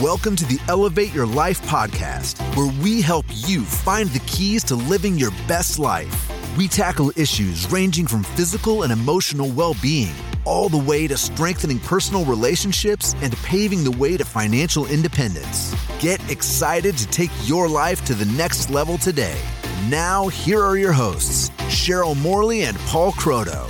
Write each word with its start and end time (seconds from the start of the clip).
Welcome 0.00 0.36
to 0.36 0.44
the 0.44 0.60
Elevate 0.68 1.12
Your 1.12 1.26
Life 1.26 1.60
podcast, 1.62 2.40
where 2.56 2.72
we 2.84 3.00
help 3.00 3.26
you 3.30 3.62
find 3.64 4.08
the 4.10 4.20
keys 4.20 4.62
to 4.64 4.76
living 4.76 5.18
your 5.18 5.32
best 5.48 5.80
life. 5.80 6.30
We 6.56 6.68
tackle 6.68 7.10
issues 7.16 7.68
ranging 7.72 8.06
from 8.06 8.22
physical 8.22 8.84
and 8.84 8.92
emotional 8.92 9.50
well 9.50 9.74
being, 9.82 10.14
all 10.44 10.68
the 10.68 10.78
way 10.78 11.08
to 11.08 11.16
strengthening 11.16 11.80
personal 11.80 12.24
relationships 12.24 13.16
and 13.22 13.36
paving 13.38 13.82
the 13.82 13.90
way 13.90 14.16
to 14.16 14.24
financial 14.24 14.86
independence. 14.86 15.74
Get 15.98 16.20
excited 16.30 16.96
to 16.96 17.06
take 17.08 17.32
your 17.42 17.68
life 17.68 18.04
to 18.04 18.14
the 18.14 18.26
next 18.36 18.70
level 18.70 18.98
today. 18.98 19.40
Now, 19.88 20.28
here 20.28 20.62
are 20.62 20.76
your 20.76 20.92
hosts, 20.92 21.50
Cheryl 21.66 22.16
Morley 22.16 22.62
and 22.62 22.78
Paul 22.80 23.10
Croto. 23.10 23.68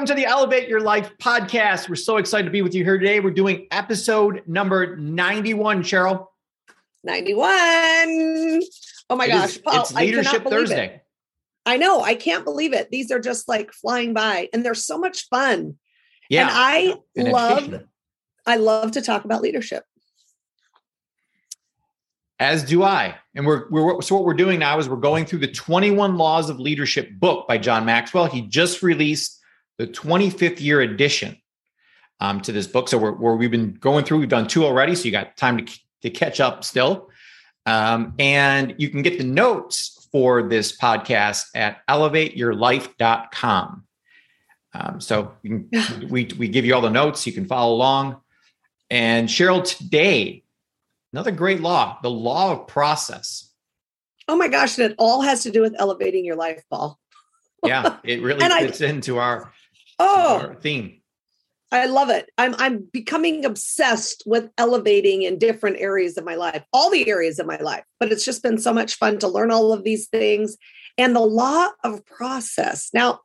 Welcome 0.00 0.16
to 0.16 0.22
the 0.22 0.26
Elevate 0.30 0.66
Your 0.66 0.80
Life 0.80 1.12
podcast. 1.18 1.86
We're 1.90 1.94
so 1.94 2.16
excited 2.16 2.46
to 2.46 2.50
be 2.50 2.62
with 2.62 2.74
you 2.74 2.84
here 2.84 2.96
today. 2.96 3.20
We're 3.20 3.32
doing 3.32 3.66
episode 3.70 4.42
number 4.46 4.96
91, 4.96 5.82
Cheryl. 5.82 6.28
91. 7.04 7.42
Oh 9.10 9.16
my 9.16 9.26
It 9.26 9.28
gosh. 9.28 9.50
is- 9.50 9.58
Paul, 9.58 9.82
it's 9.82 9.94
I 9.94 10.00
Leadership 10.00 10.44
believe 10.44 10.58
Thursday. 10.58 10.86
It. 10.86 11.04
I 11.66 11.76
know. 11.76 12.00
I 12.00 12.14
can't 12.14 12.44
believe 12.44 12.72
it. 12.72 12.90
These 12.90 13.10
are 13.10 13.20
just 13.20 13.46
like 13.46 13.74
flying 13.74 14.14
by 14.14 14.48
and 14.54 14.64
they're 14.64 14.72
so 14.72 14.96
much 14.96 15.28
fun. 15.28 15.76
Yeah. 16.30 16.48
And 16.48 16.50
I 16.50 16.94
and 17.14 17.28
love. 17.30 17.82
I 18.46 18.56
love 18.56 18.92
to 18.92 19.02
talk 19.02 19.26
about 19.26 19.42
leadership. 19.42 19.84
As 22.38 22.64
do 22.64 22.82
I. 22.82 23.16
And 23.34 23.44
we're, 23.44 23.68
we're 23.68 24.00
so 24.00 24.14
what 24.14 24.24
we're 24.24 24.32
doing 24.32 24.60
now 24.60 24.78
is 24.78 24.88
we're 24.88 24.96
going 24.96 25.26
through 25.26 25.40
the 25.40 25.52
21 25.52 26.16
Laws 26.16 26.48
of 26.48 26.58
Leadership 26.58 27.10
book 27.18 27.46
by 27.46 27.58
John 27.58 27.84
Maxwell. 27.84 28.24
He 28.24 28.40
just 28.40 28.82
released 28.82 29.36
the 29.80 29.86
25th 29.86 30.60
year 30.60 30.80
edition 30.80 31.36
um, 32.20 32.40
to 32.42 32.52
this 32.52 32.66
book. 32.66 32.88
So 32.88 32.98
we're, 32.98 33.12
we're 33.12 33.36
we've 33.36 33.50
been 33.50 33.74
going 33.74 34.04
through. 34.04 34.18
We've 34.18 34.28
done 34.28 34.46
two 34.46 34.64
already, 34.64 34.94
so 34.94 35.04
you 35.04 35.10
got 35.10 35.36
time 35.36 35.64
to 35.64 35.80
to 36.02 36.10
catch 36.10 36.40
up 36.40 36.64
still. 36.64 37.10
Um, 37.66 38.14
and 38.18 38.74
you 38.78 38.88
can 38.88 39.02
get 39.02 39.18
the 39.18 39.24
notes 39.24 40.08
for 40.10 40.42
this 40.42 40.76
podcast 40.76 41.46
at 41.54 41.86
elevateyourlife.com. 41.88 43.84
Um, 44.72 45.00
so 45.00 45.32
you 45.42 45.68
can, 45.70 46.08
we 46.10 46.28
we 46.38 46.48
give 46.48 46.64
you 46.64 46.74
all 46.74 46.80
the 46.80 46.90
notes. 46.90 47.26
You 47.26 47.32
can 47.32 47.46
follow 47.46 47.74
along. 47.74 48.20
And 48.90 49.28
Cheryl, 49.28 49.64
today 49.64 50.42
Another 51.12 51.32
great 51.32 51.60
law, 51.60 51.98
the 52.02 52.10
law 52.10 52.52
of 52.52 52.66
process. 52.68 53.50
Oh 54.28 54.36
my 54.36 54.48
gosh. 54.48 54.78
And 54.78 54.90
it 54.90 54.94
all 54.98 55.22
has 55.22 55.42
to 55.42 55.50
do 55.50 55.60
with 55.60 55.74
elevating 55.78 56.24
your 56.24 56.36
life, 56.36 56.62
Paul. 56.70 56.98
Yeah, 57.64 57.96
it 58.04 58.22
really 58.22 58.40
And 58.42 58.52
I- 58.52 58.66
fits 58.66 58.80
into 58.80 59.18
our, 59.18 59.52
Oh, 60.00 60.56
theme. 60.60 61.00
I 61.72 61.86
love 61.86 62.10
it. 62.10 62.28
I'm 62.36 62.54
I'm 62.56 62.88
becoming 62.92 63.44
obsessed 63.44 64.24
with 64.26 64.50
elevating 64.58 65.22
in 65.22 65.38
different 65.38 65.76
areas 65.78 66.16
of 66.16 66.24
my 66.24 66.34
life, 66.34 66.64
all 66.72 66.90
the 66.90 67.08
areas 67.08 67.38
of 67.38 67.46
my 67.46 67.58
life. 67.58 67.84
But 68.00 68.10
it's 68.10 68.24
just 68.24 68.42
been 68.42 68.58
so 68.58 68.72
much 68.72 68.96
fun 68.96 69.18
to 69.18 69.28
learn 69.28 69.52
all 69.52 69.72
of 69.72 69.84
these 69.84 70.08
things 70.08 70.56
and 70.98 71.14
the 71.14 71.20
law 71.20 71.68
of 71.84 72.04
process. 72.06 72.90
Now, 72.92 73.20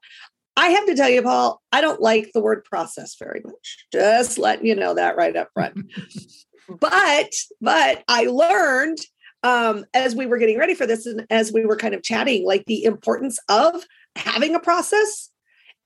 I 0.55 0.69
have 0.69 0.85
to 0.85 0.95
tell 0.95 1.09
you, 1.09 1.23
Paul, 1.23 1.61
I 1.71 1.81
don't 1.81 2.01
like 2.01 2.31
the 2.33 2.41
word 2.41 2.63
process 2.65 3.15
very 3.17 3.41
much. 3.43 3.87
Just 3.91 4.37
letting 4.37 4.67
you 4.67 4.75
know 4.75 4.93
that 4.93 5.17
right 5.17 5.35
up 5.35 5.49
front. 5.53 5.91
but 6.79 7.31
but 7.61 8.03
I 8.07 8.25
learned 8.25 8.99
um, 9.41 9.85
as 9.93 10.15
we 10.15 10.27
were 10.27 10.37
getting 10.37 10.57
ready 10.57 10.75
for 10.75 10.85
this 10.85 11.05
and 11.05 11.25
as 11.29 11.51
we 11.51 11.65
were 11.65 11.77
kind 11.77 11.95
of 11.95 12.03
chatting, 12.03 12.45
like 12.45 12.65
the 12.65 12.83
importance 12.83 13.39
of 13.49 13.83
having 14.15 14.55
a 14.55 14.59
process 14.59 15.29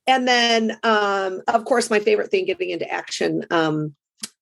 and 0.10 0.28
then 0.28 0.78
um 0.84 1.42
of 1.48 1.64
course 1.64 1.90
my 1.90 2.00
favorite 2.00 2.30
thing 2.30 2.46
getting 2.46 2.70
into 2.72 2.92
action 2.92 3.46
um 3.52 3.96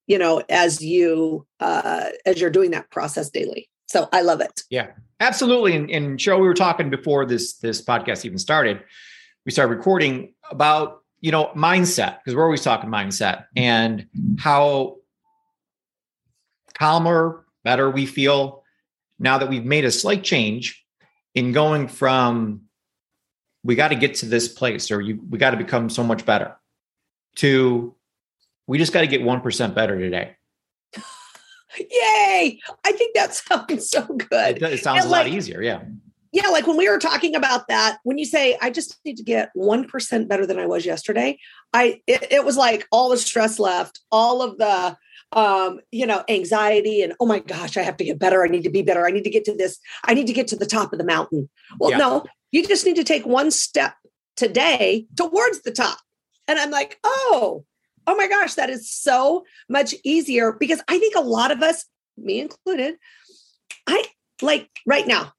you 0.07 0.17
know 0.17 0.41
as 0.49 0.81
you 0.83 1.45
uh 1.59 2.09
as 2.25 2.41
you're 2.41 2.49
doing 2.49 2.71
that 2.71 2.89
process 2.89 3.29
daily 3.29 3.69
so 3.85 4.09
i 4.11 4.21
love 4.21 4.41
it 4.41 4.61
Yeah, 4.69 4.87
absolutely. 5.19 5.75
And, 5.75 5.89
and 5.89 6.19
Cheryl, 6.19 6.41
we 6.41 6.47
were 6.47 6.53
talking 6.53 6.89
before 6.89 7.25
this 7.25 7.57
this 7.57 7.81
podcast 7.81 8.25
even 8.25 8.37
started. 8.37 8.83
We 9.45 9.51
started 9.51 9.75
recording 9.75 10.33
about 10.49 11.03
you 11.21 11.31
know 11.31 11.51
mindset 11.55 12.19
because 12.19 12.35
we're 12.35 12.43
always 12.43 12.63
talking 12.63 12.89
mindset 12.89 13.45
and 13.55 14.07
how 14.39 14.97
calmer, 16.73 17.45
better 17.63 17.89
we 17.89 18.05
feel 18.05 18.63
now 19.19 19.37
that 19.39 19.49
we've 19.49 19.65
made 19.65 19.85
a 19.85 19.91
slight 19.91 20.23
change 20.23 20.83
in 21.33 21.51
going 21.51 21.87
from 21.87 22.61
we 23.67 23.75
got 23.75 23.89
to 23.89 23.95
get 23.95 24.15
to 24.15 24.25
this 24.25 24.47
place 24.47 24.89
or 24.91 25.01
you 25.01 25.19
we 25.29 25.37
got 25.37 25.51
to 25.51 25.57
become 25.57 25.89
so 25.89 26.01
much 26.03 26.25
better 26.25 26.55
to 27.35 27.93
we 28.65 28.77
just 28.77 28.93
got 28.93 29.01
to 29.01 29.07
get 29.07 29.21
1% 29.21 29.75
better 29.75 29.99
today. 29.99 30.35
yay 31.77 32.59
i 32.85 32.91
think 32.93 33.13
that 33.15 33.33
sounds 33.35 33.89
so 33.89 34.01
good 34.05 34.57
does- 34.59 34.73
it 34.73 34.83
sounds 34.83 35.03
And 35.03 35.09
a 35.09 35.15
lot 35.15 35.27
easier. 35.27 35.61
Yeah. 35.61 35.81
yeah 36.31 36.47
like 36.47 36.65
when 36.65 36.77
we 36.77 36.89
were 36.89 36.97
talking 36.97 37.35
about 37.35 37.67
that 37.67 37.99
when 38.03 38.17
you 38.17 38.25
say 38.25 38.57
i 38.61 38.69
just 38.71 38.97
need 39.05 39.17
to 39.17 39.23
get 39.23 39.51
1% 39.55 40.27
better 40.27 40.45
than 40.47 40.57
i 40.57 40.65
was 40.65 40.85
yesterday 40.85 41.37
i 41.73 42.01
it, 42.07 42.25
it 42.31 42.45
was 42.45 42.57
like 42.57 42.87
all 42.91 43.09
the 43.09 43.17
stress 43.17 43.59
left 43.59 43.99
all 44.11 44.41
of 44.41 44.57
the 44.57 44.97
um 45.33 45.79
you 45.91 46.05
know 46.07 46.23
anxiety 46.29 47.01
and 47.03 47.13
oh 47.19 47.25
my 47.27 47.39
gosh 47.39 47.75
i 47.77 47.81
have 47.81 47.97
to 47.97 48.05
get 48.05 48.17
better 48.17 48.43
i 48.45 48.47
need 48.47 48.63
to 48.63 48.69
be 48.69 48.81
better 48.81 49.05
i 49.05 49.11
need 49.11 49.25
to 49.25 49.29
get 49.29 49.43
to 49.43 49.53
this 49.53 49.77
i 50.05 50.13
need 50.13 50.25
to 50.25 50.33
get 50.33 50.47
to 50.47 50.55
the 50.55 50.65
top 50.65 50.93
of 50.93 50.99
the 50.99 51.05
mountain 51.05 51.49
well 51.79 51.91
Yeah. 51.91 51.97
no 51.97 52.25
you 52.51 52.65
just 52.65 52.85
need 52.85 52.95
to 52.95 53.03
take 53.03 53.25
one 53.25 53.51
step 53.51 53.93
today 54.35 55.05
towards 55.15 55.61
the 55.61 55.71
top 55.71 55.99
and 56.47 56.59
i'm 56.59 56.71
like 56.71 56.99
oh 57.03 57.65
oh 58.05 58.15
my 58.15 58.27
gosh 58.27 58.55
that 58.55 58.69
is 58.69 58.89
so 58.89 59.43
much 59.69 59.93
easier 60.03 60.53
because 60.53 60.81
i 60.87 60.97
think 60.97 61.15
a 61.15 61.21
lot 61.21 61.51
of 61.51 61.61
us 61.61 61.85
me 62.17 62.39
included 62.39 62.95
i 63.87 64.03
like 64.41 64.69
right 64.85 65.07
now 65.07 65.33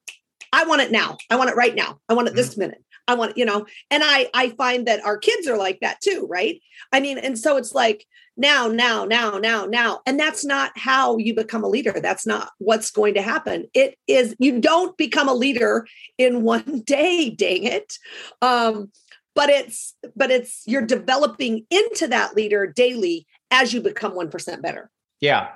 I 0.53 0.65
want 0.65 0.83
it 0.83 0.91
now. 0.91 1.19
I 1.31 1.37
want 1.37 1.51
it 1.51 1.57
right 1.57 1.75
now. 1.75 1.99
I 2.09 2.15
want 2.15 2.29
it 2.29 2.35
this 2.35 2.55
mm. 2.55 2.59
minute. 2.59 2.85
I 3.09 3.15
want, 3.15 3.37
you 3.37 3.45
know, 3.45 3.67
and 3.91 4.03
I 4.05 4.29
I 4.35 4.51
find 4.51 4.87
that 4.87 5.05
our 5.05 5.17
kids 5.17 5.49
are 5.49 5.57
like 5.57 5.81
that 5.81 6.01
too, 6.01 6.27
right? 6.31 6.61
I 6.93 7.01
mean, 7.01 7.19
and 7.19 7.37
so 7.37 7.57
it's 7.57 7.73
like 7.73 8.07
now, 8.37 8.69
now, 8.69 9.05
now, 9.05 9.37
now, 9.39 9.67
now. 9.67 10.01
And 10.07 10.19
that's 10.19 10.45
not 10.45 10.71
how 10.77 11.19
you 11.19 11.35
become 11.35 11.65
a 11.65 11.69
leader. 11.69 11.99
That's 12.01 12.25
not 12.25 12.51
what's 12.59 12.93
going 12.93 13.15
to 13.15 13.23
happen. 13.23 13.67
It 13.75 13.99
is 14.07 14.37
you 14.39 14.61
don't 14.61 14.97
become 14.97 15.29
a 15.29 15.35
leader 15.35 15.87
in 16.19 16.43
one 16.45 16.83
day, 16.87 17.31
dang 17.31 17.65
it. 17.65 17.95
Um, 18.41 18.93
but 19.35 19.51
it's 19.51 19.95
but 20.17 20.31
it's 20.31 20.63
you're 20.67 20.87
developing 20.87 21.65
into 21.71 22.09
that 22.09 22.35
leader 22.35 22.67
daily 22.67 23.27
as 23.51 23.73
you 23.73 23.81
become 23.81 24.13
1% 24.13 24.63
better. 24.63 24.91
Yeah, 25.21 25.51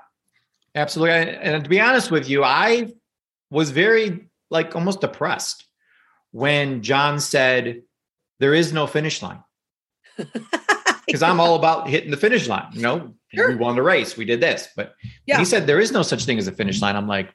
absolutely. 0.75 1.15
And, 1.15 1.31
and 1.31 1.65
to 1.65 1.71
be 1.71 1.81
honest 1.81 2.11
with 2.11 2.29
you, 2.29 2.45
I 2.45 2.93
was 3.51 3.71
very 3.71 4.29
like 4.51 4.75
almost 4.75 5.01
depressed 5.01 5.67
when 6.33 6.83
John 6.83 7.21
said 7.21 7.83
there 8.41 8.53
is 8.55 8.73
no 8.73 8.87
finish 8.87 9.23
line 9.23 9.43
because 11.07 11.23
I'm 11.23 11.41
all 11.41 11.55
about 11.57 11.89
hitting 11.89 12.11
the 12.11 12.17
finish 12.17 12.49
line. 12.49 12.69
You 12.73 12.83
know, 12.83 13.15
Sure. 13.35 13.49
we 13.49 13.55
won 13.55 13.77
the 13.77 13.83
race, 13.83 14.15
we 14.17 14.27
did 14.27 14.43
this, 14.43 14.69
but 14.77 14.95
Yeah. 15.27 15.39
he 15.39 15.47
said 15.47 15.67
there 15.67 15.81
is 15.81 15.91
no 15.93 16.03
such 16.03 16.25
thing 16.27 16.39
as 16.39 16.49
a 16.49 16.53
finish 16.53 16.77
mm-hmm. 16.77 16.85
line. 16.85 16.97
I'm 16.97 17.09
like, 17.09 17.33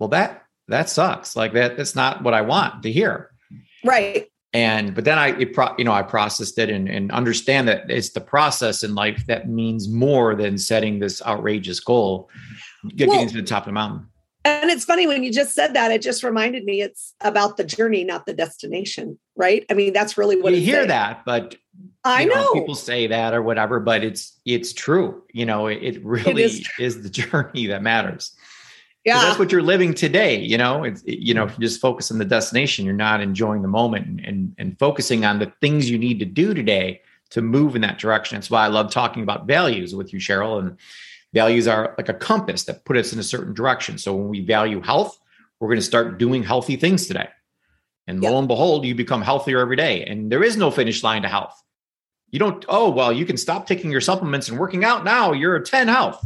well, 0.00 0.08
that 0.10 0.42
that 0.68 0.88
sucks. 0.88 1.36
Like 1.36 1.52
that, 1.52 1.76
that's 1.76 1.94
not 1.94 2.22
what 2.22 2.32
I 2.32 2.40
want 2.40 2.82
to 2.84 2.90
hear. 2.92 3.30
right. 3.84 4.26
and 4.54 4.94
but 4.94 5.04
then 5.04 5.18
i 5.18 5.28
it 5.38 5.52
pro, 5.52 5.74
you 5.76 5.84
know 5.84 5.92
i 5.92 6.02
processed 6.02 6.56
it 6.58 6.70
and, 6.70 6.88
and 6.88 7.10
understand 7.12 7.66
that 7.68 7.90
it's 7.90 8.10
the 8.10 8.20
process 8.20 8.82
in 8.84 8.94
life 8.94 9.24
that 9.26 9.48
means 9.48 9.88
more 9.88 10.34
than 10.36 10.56
setting 10.56 11.00
this 11.00 11.20
outrageous 11.26 11.80
goal 11.80 12.30
getting 12.96 13.16
Well- 13.16 13.26
to 13.28 13.34
the 13.34 13.42
top 13.42 13.64
of 13.64 13.66
the 13.66 13.72
mountain 13.72 14.06
And 14.44 14.70
it's 14.70 14.84
funny 14.84 15.06
when 15.06 15.22
you 15.24 15.32
just 15.32 15.54
said 15.54 15.74
that, 15.74 15.90
it 15.90 16.02
just 16.02 16.22
reminded 16.22 16.64
me 16.64 16.82
it's 16.82 17.14
about 17.22 17.56
the 17.56 17.64
journey, 17.64 18.04
not 18.04 18.26
the 18.26 18.34
destination, 18.34 19.18
right? 19.36 19.64
I 19.70 19.74
mean, 19.74 19.92
that's 19.94 20.18
really 20.18 20.40
what 20.40 20.52
you 20.52 20.60
hear 20.60 20.76
saying. 20.76 20.88
that 20.88 21.24
but 21.24 21.56
I 22.04 22.22
you 22.22 22.28
know. 22.28 22.52
people 22.52 22.74
say 22.74 23.06
that 23.06 23.32
or 23.34 23.42
whatever 23.42 23.80
but 23.80 24.04
it's 24.04 24.38
it's 24.44 24.72
true 24.72 25.22
you 25.32 25.46
know 25.46 25.66
it, 25.66 25.78
it 25.82 26.04
really 26.04 26.42
is 26.42 26.68
is, 26.78 27.02
the 27.02 27.08
journey 27.20 27.66
that 27.66 27.82
matters. 27.82 28.32
yeah. 29.04 29.18
that's 29.20 29.38
what 29.38 29.50
you're 29.50 29.62
living 29.62 29.94
today 29.94 30.38
you 30.38 30.56
know 30.58 30.84
it's 30.84 31.02
it- 31.02 31.18
you 31.18 31.34
know 31.34 31.44
if 31.44 31.52
you 31.52 31.60
just 31.66 31.80
focus 31.80 32.10
on 32.12 32.18
the 32.18 32.24
destination 32.24 32.84
you're 32.84 32.94
not 32.94 33.20
enjoying 33.20 33.62
the 33.62 33.68
moment 33.68 34.06
and, 34.06 34.20
and 34.20 34.54
and 34.58 34.78
focusing 34.78 35.24
on 35.24 35.38
the 35.38 35.50
things 35.60 35.90
you 35.90 35.98
need 35.98 36.18
to 36.18 36.24
do 36.26 36.54
today 36.54 37.00
to 37.30 37.40
move 37.42 37.74
in 37.74 37.82
that 37.82 37.98
direction 37.98 38.36
that's 38.36 38.50
why 38.50 38.64
i 38.64 38.68
love 38.68 38.90
talking 38.92 39.22
about 39.22 39.46
values 39.46 39.94
with 39.94 40.12
you 40.12 40.18
cheryl 40.20 40.58
and 40.60 40.76
values 41.34 41.68
are 41.68 41.94
like 41.98 42.08
a 42.08 42.14
compass 42.14 42.64
that 42.64 42.84
put 42.84 42.96
us 42.96 43.12
in 43.12 43.18
a 43.18 43.22
certain 43.22 43.52
direction 43.52 43.98
so 43.98 44.14
when 44.14 44.28
we 44.28 44.40
value 44.40 44.80
health 44.80 45.18
we're 45.60 45.68
going 45.68 45.78
to 45.78 45.82
start 45.82 46.18
doing 46.18 46.42
healthy 46.42 46.76
things 46.76 47.06
today 47.06 47.28
and 48.06 48.22
lo 48.22 48.38
and 48.38 48.48
behold 48.48 48.84
you 48.84 48.94
become 48.94 49.20
healthier 49.20 49.60
every 49.60 49.76
day 49.76 50.04
and 50.04 50.32
there 50.32 50.42
is 50.42 50.56
no 50.56 50.70
finish 50.70 51.02
line 51.02 51.22
to 51.22 51.28
health 51.28 51.62
you 52.30 52.38
don't 52.38 52.64
oh 52.68 52.88
well 52.88 53.12
you 53.12 53.26
can 53.26 53.36
stop 53.36 53.66
taking 53.66 53.90
your 53.90 54.00
supplements 54.00 54.48
and 54.48 54.58
working 54.58 54.84
out 54.84 55.04
now 55.04 55.32
you're 55.32 55.56
a 55.56 55.64
10 55.64 55.88
health 55.88 56.24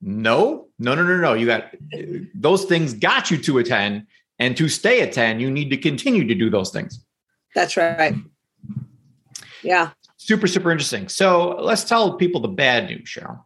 no 0.00 0.68
no 0.78 0.94
no 0.94 1.02
no 1.02 1.16
no 1.16 1.34
you 1.34 1.46
got 1.46 1.74
those 2.34 2.64
things 2.66 2.92
got 2.92 3.30
you 3.30 3.38
to 3.38 3.58
a 3.58 3.64
10 3.64 4.06
and 4.38 4.56
to 4.56 4.68
stay 4.68 5.00
at 5.00 5.12
10 5.12 5.40
you 5.40 5.50
need 5.50 5.70
to 5.70 5.76
continue 5.76 6.26
to 6.28 6.34
do 6.34 6.50
those 6.50 6.70
things 6.70 7.04
That's 7.56 7.76
right. 7.78 8.14
Yeah. 9.62 9.90
super, 10.18 10.46
super 10.46 10.70
interesting. 10.70 11.08
So 11.08 11.56
let's 11.58 11.84
tell 11.84 12.16
people 12.18 12.42
the 12.42 12.48
bad 12.48 12.86
news, 12.86 13.08
Cheryl. 13.08 13.45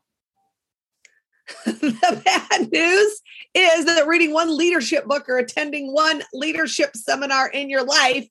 the 1.67 2.23
bad 2.25 2.70
news 2.73 3.20
is 3.55 3.85
that 3.87 4.06
reading 4.06 4.32
one 4.32 4.56
leadership 4.56 5.06
book 5.06 5.29
or 5.29 5.38
attending 5.38 5.93
one 5.93 6.23
leadership 6.32 6.97
seminar 6.97 7.49
in 7.49 7.69
your 7.69 7.85
life 7.85 8.29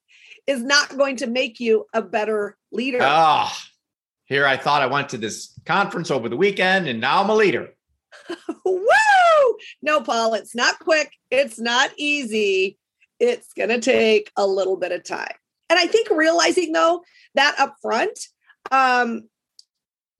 is 0.47 0.63
not 0.63 0.97
going 0.97 1.17
to 1.17 1.27
make 1.27 1.59
you 1.59 1.85
a 1.93 2.01
better 2.01 2.57
leader. 2.71 2.99
Ah, 3.01 3.51
oh, 3.51 3.67
here 4.25 4.45
I 4.45 4.57
thought 4.57 4.81
I 4.81 4.87
went 4.87 5.09
to 5.09 5.17
this 5.17 5.53
conference 5.65 6.11
over 6.11 6.29
the 6.29 6.37
weekend 6.37 6.87
and 6.87 7.01
now 7.01 7.21
I'm 7.21 7.29
a 7.29 7.35
leader. 7.35 7.69
Woo! 8.65 8.85
No, 9.81 10.01
Paul, 10.01 10.33
it's 10.33 10.55
not 10.55 10.79
quick. 10.79 11.11
It's 11.29 11.59
not 11.59 11.91
easy. 11.97 12.77
It's 13.19 13.53
going 13.53 13.69
to 13.69 13.81
take 13.81 14.31
a 14.37 14.47
little 14.47 14.77
bit 14.77 14.91
of 14.91 15.03
time. 15.03 15.35
And 15.69 15.77
I 15.77 15.87
think 15.87 16.09
realizing 16.09 16.71
though 16.71 17.03
that 17.35 17.59
up 17.59 17.75
front 17.81 18.17
um, 18.71 19.29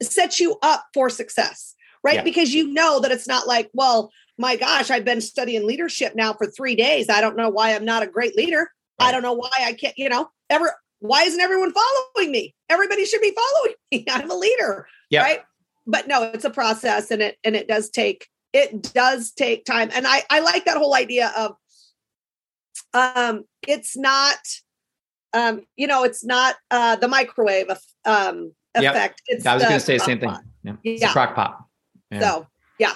sets 0.02 0.40
you 0.40 0.58
up 0.62 0.86
for 0.94 1.10
success 1.10 1.76
right? 2.04 2.16
Yeah. 2.16 2.24
Because 2.24 2.54
you 2.54 2.72
know 2.72 3.00
that 3.00 3.12
it's 3.12 3.28
not 3.28 3.48
like, 3.48 3.70
well, 3.74 4.12
my 4.38 4.56
gosh, 4.56 4.90
I've 4.90 5.06
been 5.06 5.22
studying 5.22 5.68
leadership 5.68 6.16
now 6.16 6.34
for 6.34 6.48
three 6.48 6.76
days. 6.76 7.10
I 7.10 7.22
don't 7.22 7.36
know 7.36 7.50
why 7.50 7.76
I'm 7.76 7.86
not 7.86 8.04
a 8.04 8.08
great 8.08 8.36
leader. 8.36 8.72
Right. 9.00 9.08
I 9.08 9.12
don't 9.12 9.22
know 9.22 9.34
why 9.34 9.50
I 9.60 9.74
can't, 9.74 9.98
you 9.98 10.10
know, 10.10 10.30
ever 10.50 10.74
why 11.00 11.24
isn't 11.24 11.40
everyone 11.40 11.74
following 11.74 12.32
me? 12.32 12.56
Everybody 12.70 13.06
should 13.06 13.22
be 13.22 13.36
following 13.36 13.76
me. 13.92 14.06
I'm 14.10 14.32
a 14.32 14.36
leader. 14.36 14.88
Yeah. 15.10 15.24
Right. 15.24 15.42
But 15.86 16.08
no, 16.08 16.24
it's 16.24 16.46
a 16.46 16.50
process 16.50 17.12
and 17.12 17.22
it 17.22 17.38
and 17.44 17.56
it 17.56 17.68
does 17.68 17.90
take 17.90 18.28
it 18.54 18.94
does 18.94 19.32
take 19.32 19.66
time. 19.66 19.90
And 19.94 20.06
I 20.08 20.24
I 20.30 20.40
like 20.40 20.66
that 20.66 20.78
whole 20.78 20.96
idea 20.96 21.32
of 21.36 21.56
um 22.94 23.44
it's 23.68 23.98
not 23.98 24.38
um 25.34 25.62
you 25.76 25.88
know 25.88 26.04
it's 26.04 26.24
not 26.24 26.56
uh 26.72 26.96
the 26.96 27.08
microwave 27.08 27.68
um 28.06 28.54
effect. 28.76 29.22
Yep. 29.28 29.38
It's 29.38 29.46
I 29.46 29.54
was 29.56 29.64
going 29.64 29.76
to 29.76 29.80
say 29.80 29.98
the 29.98 30.04
same 30.04 30.20
thing. 30.20 30.36
Yeah. 30.64 30.74
It's 30.84 31.02
yeah. 31.02 31.10
a 31.10 31.14
crock 31.14 31.36
pot. 31.36 31.66
Yeah. 32.12 32.20
So 32.20 32.48
yeah, 32.80 32.96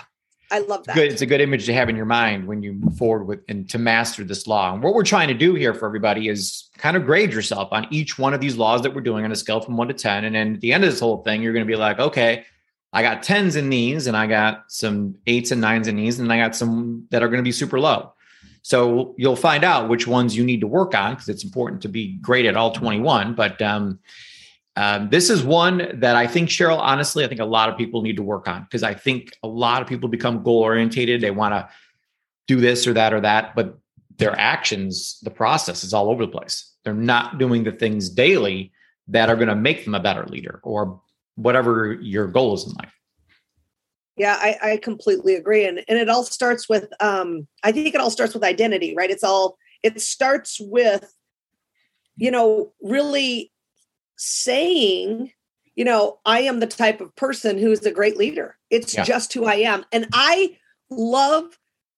I 0.51 0.59
love 0.59 0.85
that. 0.85 0.95
Good. 0.95 1.11
It's 1.11 1.21
a 1.21 1.25
good 1.25 1.41
image 1.41 1.65
to 1.65 1.73
have 1.73 1.89
in 1.89 1.95
your 1.95 2.05
mind 2.05 2.47
when 2.47 2.61
you 2.61 2.73
move 2.73 2.97
forward 2.97 3.25
with 3.25 3.39
and 3.49 3.69
to 3.71 3.79
master 3.79 4.23
this 4.23 4.45
law. 4.45 4.73
And 4.73 4.83
what 4.83 4.93
we're 4.93 5.03
trying 5.03 5.27
to 5.29 5.33
do 5.33 5.55
here 5.55 5.73
for 5.73 5.87
everybody 5.87 6.29
is 6.29 6.69
kind 6.77 6.95
of 6.95 7.05
grade 7.05 7.33
yourself 7.33 7.69
on 7.71 7.87
each 7.89 8.19
one 8.19 8.33
of 8.33 8.41
these 8.41 8.55
laws 8.55 8.83
that 8.83 8.93
we're 8.93 9.01
doing 9.01 9.25
on 9.25 9.31
a 9.31 9.35
scale 9.35 9.61
from 9.61 9.77
one 9.77 9.87
to 9.87 9.93
10. 9.93 10.25
And 10.25 10.35
then 10.35 10.55
at 10.55 10.61
the 10.61 10.71
end 10.73 10.83
of 10.83 10.91
this 10.91 10.99
whole 10.99 11.23
thing, 11.23 11.41
you're 11.41 11.53
going 11.53 11.65
to 11.65 11.71
be 11.71 11.75
like, 11.75 11.99
okay, 11.99 12.45
I 12.93 13.01
got 13.01 13.23
tens 13.23 13.55
in 13.55 13.69
these 13.69 14.05
and 14.05 14.15
I 14.15 14.27
got 14.27 14.65
some 14.67 15.15
eights 15.25 15.49
and 15.49 15.59
nines 15.59 15.87
in 15.87 15.95
these, 15.95 16.19
and 16.19 16.31
I 16.31 16.37
got 16.37 16.55
some 16.55 17.07
that 17.09 17.23
are 17.23 17.27
going 17.27 17.39
to 17.39 17.43
be 17.43 17.51
super 17.51 17.79
low. 17.79 18.13
So 18.61 19.15
you'll 19.17 19.35
find 19.35 19.63
out 19.63 19.89
which 19.89 20.05
ones 20.05 20.37
you 20.37 20.45
need 20.45 20.61
to 20.61 20.67
work 20.67 20.95
on 20.95 21.13
because 21.15 21.27
it's 21.27 21.43
important 21.43 21.81
to 21.81 21.89
be 21.89 22.17
great 22.17 22.45
at 22.45 22.55
all 22.55 22.71
21. 22.71 23.33
But 23.33 23.59
um, 23.61 23.99
um, 24.75 25.09
this 25.09 25.29
is 25.29 25.43
one 25.43 25.99
that 25.99 26.15
I 26.15 26.25
think, 26.25 26.49
Cheryl, 26.49 26.79
honestly, 26.79 27.23
I 27.23 27.27
think 27.27 27.41
a 27.41 27.45
lot 27.45 27.69
of 27.69 27.77
people 27.77 28.01
need 28.01 28.17
to 28.17 28.23
work 28.23 28.47
on 28.47 28.63
because 28.63 28.83
I 28.83 28.93
think 28.93 29.31
a 29.43 29.47
lot 29.47 29.81
of 29.81 29.87
people 29.87 30.09
become 30.09 30.43
goal 30.43 30.61
orientated. 30.61 31.21
They 31.21 31.31
want 31.31 31.53
to 31.53 31.69
do 32.47 32.59
this 32.59 32.87
or 32.87 32.93
that 32.93 33.13
or 33.13 33.21
that, 33.21 33.55
but 33.55 33.77
their 34.17 34.37
actions, 34.39 35.19
the 35.21 35.31
process 35.31 35.83
is 35.83 35.93
all 35.93 36.09
over 36.09 36.25
the 36.25 36.31
place. 36.31 36.71
They're 36.83 36.93
not 36.93 37.37
doing 37.37 37.63
the 37.63 37.71
things 37.71 38.09
daily 38.09 38.71
that 39.07 39.29
are 39.29 39.35
going 39.35 39.47
to 39.47 39.55
make 39.55 39.85
them 39.85 39.95
a 39.95 39.99
better 39.99 40.25
leader 40.25 40.59
or 40.63 41.01
whatever 41.35 41.93
your 41.93 42.27
goal 42.27 42.53
is 42.53 42.65
in 42.65 42.73
life. 42.73 42.93
Yeah, 44.17 44.37
I, 44.39 44.57
I 44.61 44.77
completely 44.77 45.35
agree. 45.35 45.65
And, 45.65 45.83
and 45.87 45.97
it 45.97 46.09
all 46.09 46.23
starts 46.23 46.67
with, 46.67 46.87
um, 46.99 47.47
I 47.63 47.71
think 47.71 47.95
it 47.95 48.01
all 48.01 48.11
starts 48.11 48.33
with 48.33 48.43
identity, 48.43 48.93
right? 48.95 49.09
It's 49.09 49.23
all, 49.23 49.57
it 49.81 50.01
starts 50.01 50.59
with, 50.59 51.11
you 52.17 52.29
know, 52.29 52.73
really 52.81 53.51
saying, 54.17 55.31
you 55.75 55.85
know, 55.85 56.19
I 56.25 56.41
am 56.41 56.59
the 56.59 56.67
type 56.67 57.01
of 57.01 57.15
person 57.15 57.57
who 57.57 57.71
is 57.71 57.85
a 57.85 57.91
great 57.91 58.17
leader. 58.17 58.57
It's 58.69 58.93
yeah. 58.93 59.03
just 59.03 59.33
who 59.33 59.45
I 59.45 59.55
am. 59.55 59.85
And 59.91 60.07
I 60.13 60.57
love 60.89 61.57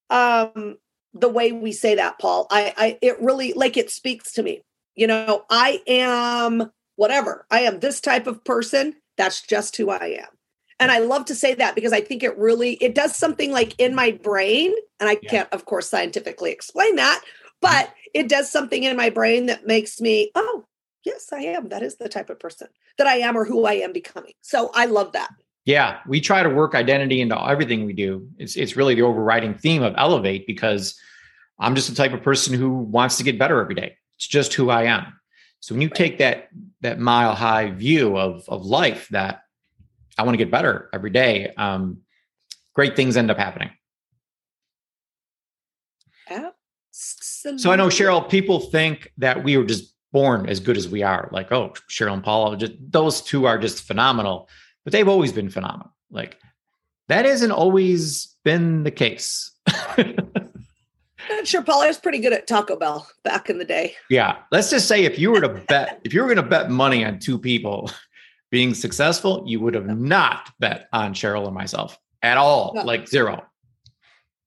um 0.10 0.78
the 1.14 1.30
way 1.30 1.52
we 1.52 1.72
say 1.72 1.96
that, 1.96 2.20
Paul. 2.20 2.48
I 2.50 2.74
I 2.78 2.98
it 3.02 3.22
really 3.22 3.54
like 3.54 3.78
it 3.78 3.90
speaks 3.90 4.34
to 4.34 4.44
me. 4.44 4.64
You 4.96 5.08
know, 5.08 5.46
I 5.50 5.82
am 5.88 6.72
whatever. 6.96 7.46
I 7.52 7.62
am 7.62 7.80
this 7.80 8.00
type 8.00 8.28
of 8.28 8.44
person. 8.44 8.96
That's 9.18 9.42
just 9.42 9.76
who 9.78 9.90
I 9.90 10.18
am. 10.20 10.28
And 10.80 10.92
I 10.92 11.00
love 11.00 11.26
to 11.26 11.36
say 11.36 11.54
that 11.56 11.76
because 11.76 11.94
I 11.94 12.02
think 12.02 12.24
it 12.24 12.38
really 12.38 12.74
it 12.76 12.96
does 12.96 13.16
something 13.16 13.52
like 13.52 13.80
in 13.80 13.96
my 13.96 14.12
brain 14.12 14.74
and 15.00 15.10
I 15.10 15.18
yeah. 15.22 15.30
can't 15.30 15.54
of 15.54 15.66
course 15.66 15.90
scientifically 15.90 16.52
explain 16.52 16.96
that, 16.98 17.22
but 17.62 17.94
it 18.14 18.30
does 18.30 18.50
something 18.50 18.84
in 18.84 18.96
my 18.96 19.10
brain 19.10 19.48
that 19.48 19.68
makes 19.68 20.00
me, 20.00 20.32
oh, 20.36 20.66
yes, 21.06 21.32
I 21.32 21.40
am. 21.40 21.70
That 21.70 21.84
is 21.84 21.96
the 21.96 22.10
type 22.10 22.30
of 22.30 22.40
person 22.40 22.68
that 22.98 23.08
I 23.08 23.18
am 23.18 23.38
or 23.38 23.46
who 23.46 23.66
I 23.66 23.74
am 23.74 23.94
becoming. 23.94 24.34
So 24.42 24.72
I 24.74 24.86
love 24.86 25.12
that. 25.14 25.30
Yeah, 25.66 26.00
we 26.08 26.22
try 26.22 26.44
to 26.44 26.50
work 26.50 26.76
identity 26.76 27.22
into 27.22 27.42
everything 27.42 27.86
we 27.86 27.94
do. 27.94 28.28
It's 28.38 28.56
it's 28.56 28.76
really 28.76 28.96
the 28.96 29.02
overriding 29.02 29.56
theme 29.56 29.82
of 29.82 29.96
Elevate 29.98 30.46
because 30.46 31.00
I'm 31.60 31.76
just 31.76 31.90
the 31.90 31.96
type 31.96 32.14
of 32.14 32.22
person 32.22 32.54
who 32.54 32.70
wants 32.70 33.18
to 33.18 33.24
get 33.24 33.40
better 33.40 33.60
every 33.60 33.76
day. 33.76 33.98
It's 34.18 34.28
just 34.28 34.54
who 34.54 34.70
I 34.70 34.84
am. 34.84 35.20
So 35.62 35.74
when 35.74 35.82
you 35.82 35.88
right. 35.88 35.96
take 35.96 36.18
that 36.20 36.50
that 36.82 37.00
mile 37.00 37.34
high 37.34 37.72
view 37.72 38.16
of 38.18 38.48
of 38.48 38.64
life 38.66 39.08
that 39.10 39.42
I 40.18 40.24
want 40.24 40.36
to 40.36 40.38
get 40.38 40.52
better 40.52 40.90
every 40.94 41.10
day, 41.10 41.52
um, 41.58 42.02
great 42.76 42.96
things 42.96 43.18
end 43.18 43.32
up 43.32 43.38
happening. 43.38 43.72
Absolutely. 46.30 47.60
So 47.60 47.72
I 47.72 47.76
know 47.76 47.88
Cheryl, 47.88 48.30
people 48.30 48.60
think 48.60 49.12
that 49.18 49.44
we 49.44 49.58
were 49.58 49.66
just 49.66 49.95
born 50.16 50.48
as 50.48 50.62
good 50.62 50.78
as 50.78 50.88
we 50.88 51.04
are. 51.04 51.28
Like, 51.34 51.52
oh, 51.52 51.74
Cheryl 51.90 52.14
and 52.14 52.24
Paul, 52.24 52.56
just 52.56 52.72
those 52.80 53.20
two 53.20 53.48
are 53.48 53.58
just 53.58 53.84
phenomenal, 53.84 54.48
but 54.86 54.94
they've 54.94 55.10
always 55.10 55.34
been 55.34 55.50
phenomenal. 55.50 55.94
Like 56.10 56.38
that 57.10 57.26
hasn't 57.26 57.52
always 57.52 58.34
been 58.46 58.84
the 58.84 58.92
case. 58.92 59.52
I'm 59.98 61.44
sure 61.44 61.62
Paul 61.62 61.86
was 61.86 61.98
pretty 61.98 62.20
good 62.20 62.32
at 62.32 62.48
Taco 62.48 62.78
Bell 62.78 63.06
back 63.26 63.50
in 63.50 63.58
the 63.58 63.66
day. 63.66 63.96
Yeah. 64.10 64.38
Let's 64.54 64.70
just 64.70 64.88
say 64.88 65.04
if 65.04 65.20
you 65.20 65.32
were 65.32 65.42
to 65.42 65.50
bet, 65.50 66.00
if 66.06 66.14
you 66.14 66.22
were 66.22 66.28
going 66.28 66.38
to 66.38 66.50
bet 66.50 66.70
money 66.70 67.04
on 67.04 67.20
two 67.20 67.38
people 67.38 67.92
being 68.52 68.74
successful, 68.74 69.44
you 69.46 69.60
would 69.60 69.74
have 69.74 70.00
not 70.00 70.50
bet 70.60 70.88
on 70.94 71.14
Cheryl 71.14 71.46
or 71.46 71.52
myself 71.52 72.00
at 72.22 72.38
all, 72.38 72.72
no. 72.74 72.84
like 72.84 73.10
zero. 73.10 73.44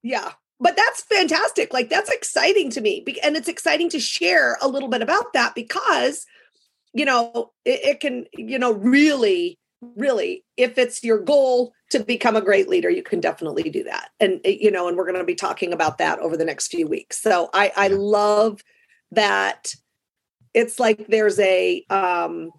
Yeah 0.03 0.33
but 0.61 0.77
that's 0.77 1.03
fantastic. 1.03 1.73
Like 1.73 1.89
that's 1.89 2.11
exciting 2.11 2.71
to 2.71 2.81
me. 2.81 3.05
And 3.23 3.37
it's 3.37 3.49
exciting 3.49 3.89
to 3.91 4.01
share 4.01 4.57
a 4.61 4.69
little 4.69 4.89
bit 4.89 5.03
about 5.03 5.33
that 5.33 5.55
because, 5.55 6.27
you 6.93 7.05
know, 7.05 7.53
it, 7.65 7.81
it, 7.85 8.01
can, 8.01 8.27
you 8.33 8.59
know, 8.59 8.73
really, 8.73 9.59
really, 9.97 10.45
if 10.57 10.77
it's 10.77 11.05
your 11.05 11.21
goal 11.21 11.73
to 11.91 12.01
become 12.01 12.35
a 12.35 12.41
great 12.41 12.69
leader, 12.69 12.91
you 12.91 13.03
can 13.03 13.21
definitely 13.21 13.71
do 13.71 13.85
that. 13.85 14.11
And, 14.19 14.41
eh, 14.45 14.57
you 14.61 14.71
know, 14.71 14.89
and 14.89 14.97
we're 14.97 15.05
going 15.07 15.19
to 15.19 15.25
be 15.25 15.37
talking 15.37 15.73
about 15.73 15.99
that 15.99 16.19
over 16.19 16.37
the 16.37 16.45
next 16.45 16.69
few 16.69 16.89
weeks. 16.89 17.21
So 17.21 17.51
I, 17.55 17.73
I 17.77 17.89
love 17.89 18.63
that 19.13 19.75
it's 20.55 20.81
like 20.81 21.07
there's 21.07 21.39
a, 21.39 21.85
um, 21.89 22.51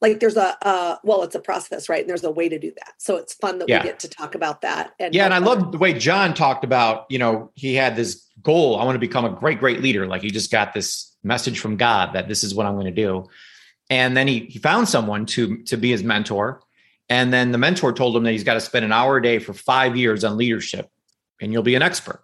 like 0.00 0.20
there's 0.20 0.36
a 0.36 0.56
uh 0.66 0.96
well 1.02 1.22
it's 1.22 1.34
a 1.34 1.40
process 1.40 1.88
right? 1.88 2.00
And 2.00 2.08
there's 2.08 2.24
a 2.24 2.30
way 2.30 2.48
to 2.48 2.58
do 2.58 2.72
that. 2.76 2.94
So 2.98 3.16
it's 3.16 3.34
fun 3.34 3.58
that 3.58 3.68
yeah. 3.68 3.82
we 3.82 3.88
get 3.88 4.00
to 4.00 4.08
talk 4.08 4.34
about 4.34 4.62
that 4.62 4.92
and 4.98 5.14
yeah 5.14 5.24
and 5.24 5.34
i 5.34 5.38
love 5.38 5.72
the 5.72 5.78
way 5.78 5.92
john 5.92 6.34
talked 6.34 6.64
about 6.64 7.06
you 7.08 7.18
know 7.18 7.50
he 7.54 7.74
had 7.74 7.96
this 7.96 8.26
goal 8.42 8.78
i 8.78 8.84
want 8.84 8.94
to 8.94 9.00
become 9.00 9.24
a 9.24 9.30
great 9.30 9.58
great 9.58 9.80
leader. 9.80 10.06
Like 10.06 10.22
he 10.22 10.30
just 10.30 10.50
got 10.50 10.74
this 10.74 11.16
message 11.22 11.58
from 11.58 11.76
god 11.76 12.14
that 12.14 12.28
this 12.28 12.44
is 12.44 12.54
what 12.54 12.66
i'm 12.66 12.74
going 12.74 12.86
to 12.86 12.92
do. 12.92 13.26
And 13.90 14.16
then 14.16 14.28
he 14.28 14.40
he 14.40 14.58
found 14.58 14.88
someone 14.88 15.26
to 15.26 15.62
to 15.64 15.76
be 15.76 15.90
his 15.90 16.02
mentor 16.02 16.60
and 17.08 17.32
then 17.32 17.52
the 17.52 17.58
mentor 17.58 17.92
told 17.92 18.14
him 18.16 18.22
that 18.24 18.32
he's 18.32 18.44
got 18.44 18.54
to 18.54 18.60
spend 18.60 18.84
an 18.84 18.92
hour 18.92 19.16
a 19.16 19.22
day 19.22 19.38
for 19.38 19.54
five 19.54 19.96
years 19.96 20.24
on 20.24 20.36
leadership 20.36 20.90
and 21.40 21.52
you'll 21.52 21.62
be 21.62 21.74
an 21.74 21.82
expert. 21.82 22.22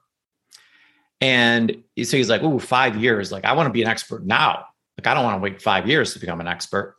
And 1.21 1.83
so 2.02 2.16
he's 2.16 2.28
like 2.28 2.43
oh 2.43 2.59
five 2.59 2.97
years. 2.97 3.33
Like 3.33 3.45
i 3.45 3.52
want 3.52 3.66
to 3.66 3.73
be 3.73 3.83
an 3.83 3.88
expert 3.88 4.25
now. 4.25 4.66
Like 4.99 5.07
i 5.07 5.14
don't 5.14 5.25
want 5.25 5.37
to 5.37 5.43
wait 5.43 5.61
five 5.61 5.88
years 5.88 6.12
to 6.12 6.21
become 6.21 6.40
an 6.40 6.47
expert 6.47 6.97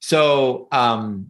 so 0.00 0.68
um, 0.72 1.28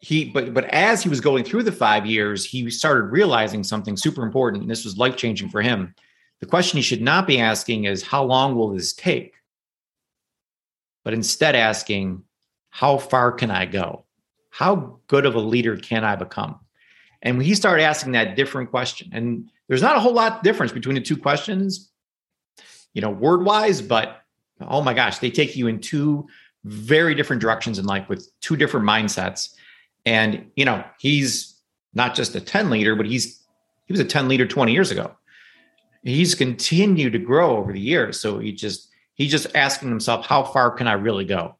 he, 0.00 0.24
but 0.26 0.52
but 0.52 0.64
as 0.66 1.02
he 1.02 1.08
was 1.08 1.20
going 1.20 1.44
through 1.44 1.62
the 1.62 1.72
five 1.72 2.06
years, 2.06 2.44
he 2.44 2.68
started 2.70 3.04
realizing 3.04 3.62
something 3.62 3.96
super 3.96 4.22
important, 4.22 4.62
and 4.62 4.70
this 4.70 4.84
was 4.84 4.98
life 4.98 5.16
changing 5.16 5.48
for 5.48 5.62
him. 5.62 5.94
The 6.40 6.46
question 6.46 6.76
he 6.76 6.82
should 6.82 7.02
not 7.02 7.26
be 7.26 7.38
asking 7.38 7.84
is, 7.84 8.02
"How 8.02 8.24
long 8.24 8.56
will 8.56 8.70
this 8.72 8.92
take?" 8.92 9.34
But 11.04 11.14
instead, 11.14 11.54
asking, 11.54 12.24
"How 12.70 12.98
far 12.98 13.32
can 13.32 13.50
I 13.50 13.66
go? 13.66 14.04
How 14.50 14.98
good 15.06 15.24
of 15.24 15.34
a 15.34 15.40
leader 15.40 15.76
can 15.76 16.04
I 16.04 16.16
become?" 16.16 16.58
And 17.22 17.40
he 17.40 17.54
started 17.54 17.84
asking 17.84 18.12
that 18.12 18.34
different 18.34 18.70
question, 18.70 19.10
and 19.12 19.50
there's 19.68 19.82
not 19.82 19.96
a 19.96 20.00
whole 20.00 20.12
lot 20.12 20.42
difference 20.42 20.72
between 20.72 20.96
the 20.96 21.00
two 21.00 21.16
questions, 21.16 21.90
you 22.92 23.00
know, 23.00 23.10
word 23.10 23.44
wise, 23.44 23.80
but 23.80 24.22
oh 24.60 24.82
my 24.82 24.94
gosh, 24.94 25.18
they 25.18 25.30
take 25.30 25.56
you 25.56 25.66
in 25.68 25.80
two 25.80 26.26
very 26.64 27.14
different 27.14 27.42
directions 27.42 27.78
in 27.78 27.86
life 27.86 28.08
with 28.08 28.28
two 28.40 28.56
different 28.56 28.86
mindsets. 28.86 29.50
And, 30.04 30.50
you 30.56 30.64
know, 30.64 30.84
he's 30.98 31.60
not 31.94 32.14
just 32.14 32.34
a 32.34 32.40
10 32.40 32.70
leader, 32.70 32.94
but 32.94 33.06
he's, 33.06 33.42
he 33.86 33.92
was 33.92 34.00
a 34.00 34.04
10 34.04 34.28
leader 34.28 34.46
20 34.46 34.72
years 34.72 34.90
ago. 34.90 35.12
He's 36.02 36.34
continued 36.34 37.12
to 37.12 37.18
grow 37.18 37.56
over 37.56 37.72
the 37.72 37.80
years. 37.80 38.20
So 38.20 38.38
he 38.38 38.52
just, 38.52 38.88
he's 39.14 39.30
just 39.30 39.54
asking 39.54 39.88
himself, 39.88 40.26
how 40.26 40.42
far 40.42 40.70
can 40.70 40.88
I 40.88 40.94
really 40.94 41.24
go? 41.24 41.56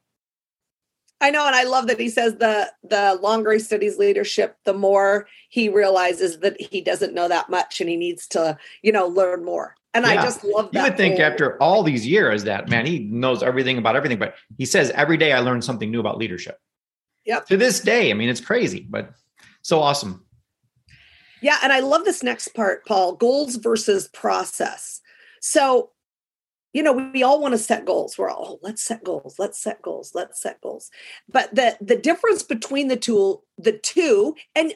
I 1.22 1.30
know, 1.30 1.46
and 1.46 1.54
I 1.54 1.62
love 1.62 1.86
that 1.86 2.00
he 2.00 2.08
says 2.08 2.34
the 2.38 2.72
the 2.82 3.16
longer 3.22 3.52
he 3.52 3.60
studies 3.60 3.96
leadership, 3.96 4.56
the 4.64 4.74
more 4.74 5.28
he 5.50 5.68
realizes 5.68 6.40
that 6.40 6.60
he 6.60 6.80
doesn't 6.80 7.14
know 7.14 7.28
that 7.28 7.48
much 7.48 7.80
and 7.80 7.88
he 7.88 7.96
needs 7.96 8.26
to, 8.28 8.58
you 8.82 8.90
know, 8.90 9.06
learn 9.06 9.44
more. 9.44 9.76
And 9.94 10.06
yeah. 10.06 10.12
I 10.12 10.16
just 10.16 10.42
love 10.44 10.72
that. 10.72 10.78
You 10.78 10.84
would 10.84 10.96
think 10.96 11.20
after 11.20 11.60
all 11.62 11.82
these 11.82 12.06
years 12.06 12.44
that 12.44 12.68
man, 12.68 12.86
he 12.86 13.00
knows 13.00 13.42
everything 13.42 13.78
about 13.78 13.96
everything, 13.96 14.18
but 14.18 14.34
he 14.56 14.64
says 14.64 14.90
every 14.90 15.16
day 15.16 15.32
I 15.32 15.40
learn 15.40 15.60
something 15.60 15.90
new 15.90 16.00
about 16.00 16.18
leadership. 16.18 16.58
Yep. 17.24 17.46
To 17.46 17.56
this 17.56 17.80
day, 17.80 18.10
I 18.10 18.14
mean, 18.14 18.28
it's 18.28 18.40
crazy, 18.40 18.86
but 18.88 19.12
so 19.62 19.80
awesome. 19.80 20.24
Yeah, 21.40 21.58
and 21.62 21.72
I 21.72 21.80
love 21.80 22.04
this 22.04 22.22
next 22.22 22.48
part, 22.48 22.86
Paul. 22.86 23.14
Goals 23.14 23.56
versus 23.56 24.08
process. 24.08 25.00
So 25.40 25.90
you 26.72 26.82
know 26.82 27.10
we 27.12 27.22
all 27.22 27.40
want 27.40 27.52
to 27.52 27.58
set 27.58 27.84
goals 27.84 28.16
we're 28.16 28.30
all 28.30 28.54
oh, 28.54 28.58
let's 28.62 28.82
set 28.82 29.04
goals 29.04 29.36
let's 29.38 29.58
set 29.58 29.82
goals 29.82 30.12
let's 30.14 30.40
set 30.40 30.60
goals 30.60 30.90
but 31.28 31.54
the 31.54 31.76
the 31.80 31.96
difference 31.96 32.42
between 32.42 32.88
the 32.88 32.96
two 32.96 33.42
the 33.58 33.72
two 33.72 34.34
and 34.54 34.72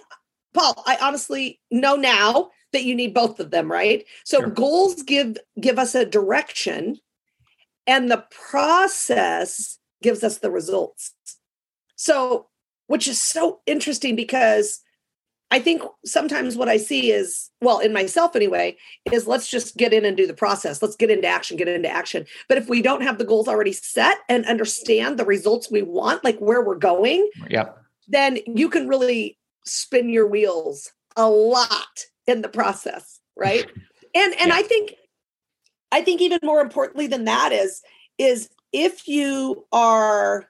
paul 0.56 0.82
i 0.86 0.96
honestly 1.00 1.60
know 1.70 1.96
now 1.96 2.50
that 2.72 2.84
you 2.84 2.94
need 2.94 3.14
both 3.14 3.38
of 3.40 3.50
them 3.50 3.70
right 3.70 4.04
so 4.24 4.40
sure. 4.40 4.50
goals 4.50 5.02
give 5.02 5.36
give 5.60 5.78
us 5.78 5.94
a 5.94 6.04
direction 6.04 6.98
and 7.86 8.10
the 8.10 8.24
process 8.30 9.78
gives 10.02 10.24
us 10.24 10.38
the 10.38 10.50
results 10.50 11.14
so 11.96 12.46
which 12.88 13.08
is 13.08 13.20
so 13.20 13.60
interesting 13.66 14.16
because 14.16 14.80
I 15.50 15.60
think 15.60 15.82
sometimes 16.04 16.56
what 16.56 16.68
I 16.68 16.76
see 16.76 17.12
is, 17.12 17.50
well, 17.60 17.78
in 17.78 17.92
myself 17.92 18.34
anyway, 18.34 18.76
is 19.12 19.28
let's 19.28 19.48
just 19.48 19.76
get 19.76 19.92
in 19.92 20.04
and 20.04 20.16
do 20.16 20.26
the 20.26 20.34
process. 20.34 20.82
Let's 20.82 20.96
get 20.96 21.10
into 21.10 21.28
action, 21.28 21.56
get 21.56 21.68
into 21.68 21.88
action. 21.88 22.26
But 22.48 22.58
if 22.58 22.68
we 22.68 22.82
don't 22.82 23.02
have 23.02 23.18
the 23.18 23.24
goals 23.24 23.46
already 23.46 23.72
set 23.72 24.18
and 24.28 24.44
understand 24.46 25.18
the 25.18 25.24
results 25.24 25.70
we 25.70 25.82
want, 25.82 26.24
like 26.24 26.38
where 26.38 26.64
we're 26.64 26.74
going, 26.74 27.30
yep. 27.48 27.78
then 28.08 28.38
you 28.46 28.68
can 28.68 28.88
really 28.88 29.35
spin 29.66 30.08
your 30.08 30.26
wheels 30.26 30.92
a 31.16 31.28
lot 31.28 32.06
in 32.26 32.42
the 32.42 32.48
process, 32.48 33.20
right? 33.36 33.66
and 34.14 34.34
and 34.40 34.48
yeah. 34.48 34.54
I 34.54 34.62
think 34.62 34.94
I 35.92 36.02
think 36.02 36.20
even 36.20 36.40
more 36.42 36.60
importantly 36.60 37.06
than 37.06 37.24
that 37.24 37.52
is 37.52 37.82
is 38.18 38.48
if 38.72 39.06
you 39.06 39.66
are 39.72 40.46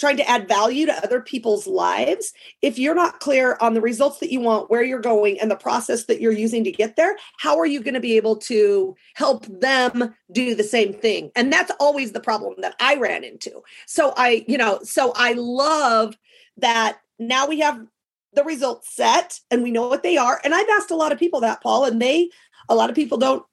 trying 0.00 0.16
to 0.16 0.28
add 0.28 0.48
value 0.48 0.86
to 0.86 1.04
other 1.04 1.20
people's 1.20 1.66
lives, 1.66 2.32
if 2.62 2.78
you're 2.78 2.94
not 2.94 3.20
clear 3.20 3.58
on 3.60 3.74
the 3.74 3.82
results 3.82 4.18
that 4.18 4.32
you 4.32 4.40
want, 4.40 4.70
where 4.70 4.82
you're 4.82 4.98
going, 4.98 5.38
and 5.38 5.50
the 5.50 5.56
process 5.56 6.06
that 6.06 6.20
you're 6.20 6.32
using 6.32 6.64
to 6.64 6.72
get 6.72 6.96
there, 6.96 7.16
how 7.38 7.58
are 7.58 7.66
you 7.66 7.82
going 7.82 7.94
to 7.94 8.00
be 8.00 8.16
able 8.16 8.36
to 8.36 8.96
help 9.14 9.44
them 9.46 10.14
do 10.32 10.54
the 10.54 10.64
same 10.64 10.94
thing? 10.94 11.30
And 11.36 11.52
that's 11.52 11.70
always 11.78 12.12
the 12.12 12.20
problem 12.20 12.54
that 12.62 12.74
I 12.80 12.96
ran 12.96 13.24
into. 13.24 13.62
So 13.86 14.14
I, 14.16 14.44
you 14.48 14.56
know, 14.56 14.80
so 14.82 15.12
I 15.14 15.34
love 15.34 16.16
that 16.56 16.98
now 17.18 17.46
we 17.46 17.60
have 17.60 17.86
the 18.32 18.44
results 18.44 18.94
set 18.94 19.40
and 19.50 19.62
we 19.62 19.70
know 19.70 19.88
what 19.88 20.02
they 20.02 20.16
are. 20.16 20.40
And 20.44 20.54
I've 20.54 20.68
asked 20.70 20.90
a 20.90 20.96
lot 20.96 21.12
of 21.12 21.18
people 21.18 21.40
that, 21.40 21.62
Paul, 21.62 21.84
and 21.84 22.00
they, 22.00 22.30
a 22.68 22.74
lot 22.74 22.90
of 22.90 22.96
people 22.96 23.18
don't 23.18 23.44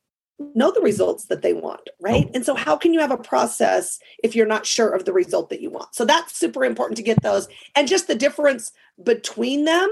know 0.54 0.72
the 0.72 0.82
results 0.82 1.26
that 1.26 1.42
they 1.42 1.54
want, 1.54 1.90
right? 2.00 2.30
And 2.34 2.46
so, 2.46 2.54
how 2.54 2.78
can 2.78 2.94
you 2.94 3.00
have 3.00 3.12
a 3.12 3.18
process 3.18 4.00
if 4.24 4.36
you're 4.36 4.46
not 4.46 4.66
sure 4.66 4.94
of 4.94 5.06
the 5.06 5.14
result 5.14 5.50
that 5.50 5.62
you 5.62 5.70
want? 5.70 5.96
So, 5.96 6.06
that's 6.06 6.38
super 6.38 6.64
important 6.64 6.98
to 6.98 7.04
get 7.04 7.22
those. 7.24 7.48
And 7.76 7.88
just 7.88 8.08
the 8.08 8.16
difference 8.16 8.72
between 9.04 9.66
them, 9.66 9.90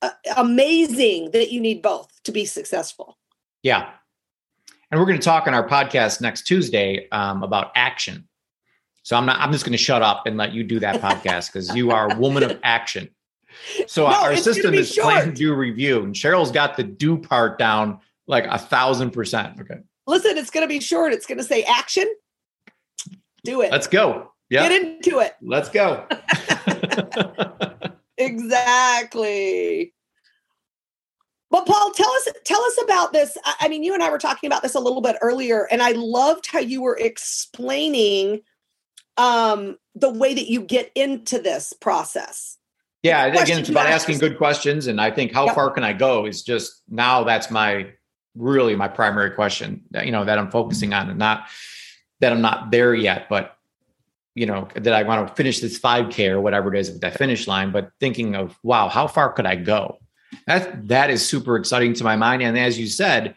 uh, 0.00 0.10
amazing 0.36 1.32
that 1.32 1.52
you 1.52 1.60
need 1.60 1.82
both 1.82 2.10
to 2.24 2.32
be 2.32 2.44
successful. 2.44 3.18
Yeah. 3.62 3.90
And 4.90 4.98
we're 4.98 5.06
going 5.06 5.18
to 5.18 5.24
talk 5.24 5.46
on 5.46 5.54
our 5.54 5.68
podcast 5.68 6.20
next 6.22 6.42
Tuesday 6.42 7.08
um, 7.12 7.42
about 7.42 7.72
action. 7.74 8.26
So 9.02 9.16
I'm 9.16 9.26
not. 9.26 9.38
I'm 9.40 9.52
just 9.52 9.64
going 9.64 9.72
to 9.72 9.78
shut 9.78 10.02
up 10.02 10.26
and 10.26 10.36
let 10.36 10.52
you 10.52 10.64
do 10.64 10.80
that 10.80 11.00
podcast 11.02 11.52
because 11.52 11.74
you 11.74 11.90
are 11.90 12.12
a 12.12 12.18
woman 12.18 12.42
of 12.42 12.58
action. 12.62 13.10
So 13.86 14.08
no, 14.08 14.14
our 14.14 14.36
system 14.36 14.74
is 14.74 14.92
short. 14.92 15.14
plan, 15.14 15.34
do, 15.34 15.54
review, 15.54 16.02
and 16.02 16.14
Cheryl's 16.14 16.50
got 16.50 16.76
the 16.76 16.84
do 16.84 17.18
part 17.18 17.58
down 17.58 18.00
like 18.26 18.46
a 18.46 18.58
thousand 18.58 19.10
percent. 19.10 19.60
Okay. 19.60 19.80
Listen, 20.06 20.38
it's 20.38 20.50
going 20.50 20.64
to 20.64 20.68
be 20.68 20.80
short. 20.80 21.12
It's 21.12 21.26
going 21.26 21.38
to 21.38 21.44
say 21.44 21.62
action. 21.64 22.08
Do 23.44 23.60
it. 23.62 23.70
Let's 23.70 23.86
go. 23.86 24.32
Yeah. 24.50 24.68
Get 24.68 24.82
into 24.82 25.20
it. 25.20 25.34
Let's 25.42 25.68
go. 25.68 26.06
exactly. 28.18 29.94
But 31.50 31.66
Paul, 31.66 31.92
tell 31.92 32.10
us 32.10 32.28
tell 32.44 32.62
us 32.62 32.78
about 32.82 33.12
this. 33.12 33.38
I 33.60 33.68
mean, 33.68 33.82
you 33.82 33.94
and 33.94 34.02
I 34.02 34.10
were 34.10 34.18
talking 34.18 34.48
about 34.48 34.62
this 34.62 34.74
a 34.74 34.80
little 34.80 35.00
bit 35.00 35.16
earlier, 35.22 35.66
and 35.70 35.82
I 35.82 35.92
loved 35.92 36.46
how 36.46 36.58
you 36.58 36.82
were 36.82 36.96
explaining 36.96 38.42
um, 39.16 39.78
the 39.94 40.10
way 40.10 40.34
that 40.34 40.50
you 40.50 40.60
get 40.60 40.92
into 40.94 41.38
this 41.38 41.72
process. 41.72 42.58
Yeah, 43.02 43.26
again, 43.26 43.60
it's 43.60 43.68
about 43.68 43.86
asking 43.86 44.18
good 44.18 44.38
questions, 44.38 44.88
and 44.88 45.00
I 45.00 45.10
think 45.10 45.32
how 45.32 45.46
yep. 45.46 45.54
far 45.54 45.70
can 45.70 45.84
I 45.84 45.92
go 45.92 46.26
is 46.26 46.42
just 46.42 46.82
now. 46.88 47.22
That's 47.22 47.50
my 47.50 47.92
really 48.34 48.76
my 48.76 48.88
primary 48.88 49.30
question 49.30 49.82
that 49.92 50.06
you 50.06 50.12
know 50.12 50.24
that 50.24 50.38
I'm 50.38 50.50
focusing 50.50 50.92
on 50.92 51.08
and 51.10 51.18
not 51.18 51.46
that 52.20 52.32
I'm 52.32 52.40
not 52.40 52.70
there 52.70 52.94
yet, 52.94 53.28
but 53.28 53.58
you 54.38 54.46
know, 54.46 54.68
that 54.76 54.92
I 54.92 55.02
want 55.02 55.26
to 55.26 55.34
finish 55.34 55.58
this 55.58 55.80
5K 55.80 56.30
or 56.30 56.40
whatever 56.40 56.72
it 56.72 56.78
is 56.78 56.92
with 56.92 57.00
that 57.00 57.18
finish 57.18 57.48
line, 57.48 57.72
but 57.72 57.90
thinking 57.98 58.36
of 58.36 58.56
wow, 58.62 58.88
how 58.88 59.08
far 59.08 59.32
could 59.32 59.46
I 59.46 59.56
go? 59.56 59.98
That 60.46 60.88
that 60.88 61.10
is 61.10 61.26
super 61.26 61.56
exciting 61.56 61.94
to 61.94 62.04
my 62.04 62.14
mind. 62.14 62.42
And 62.42 62.56
as 62.56 62.78
you 62.78 62.86
said, 62.86 63.34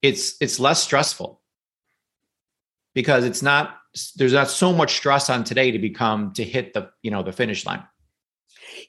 it's 0.00 0.36
it's 0.40 0.58
less 0.58 0.82
stressful 0.82 1.40
because 2.94 3.24
it's 3.24 3.42
not 3.42 3.76
there's 4.16 4.32
not 4.32 4.48
so 4.48 4.72
much 4.72 4.96
stress 4.96 5.28
on 5.28 5.44
today 5.44 5.72
to 5.72 5.78
become 5.78 6.32
to 6.34 6.44
hit 6.44 6.72
the 6.72 6.90
you 7.02 7.10
know 7.10 7.22
the 7.22 7.32
finish 7.32 7.66
line. 7.66 7.82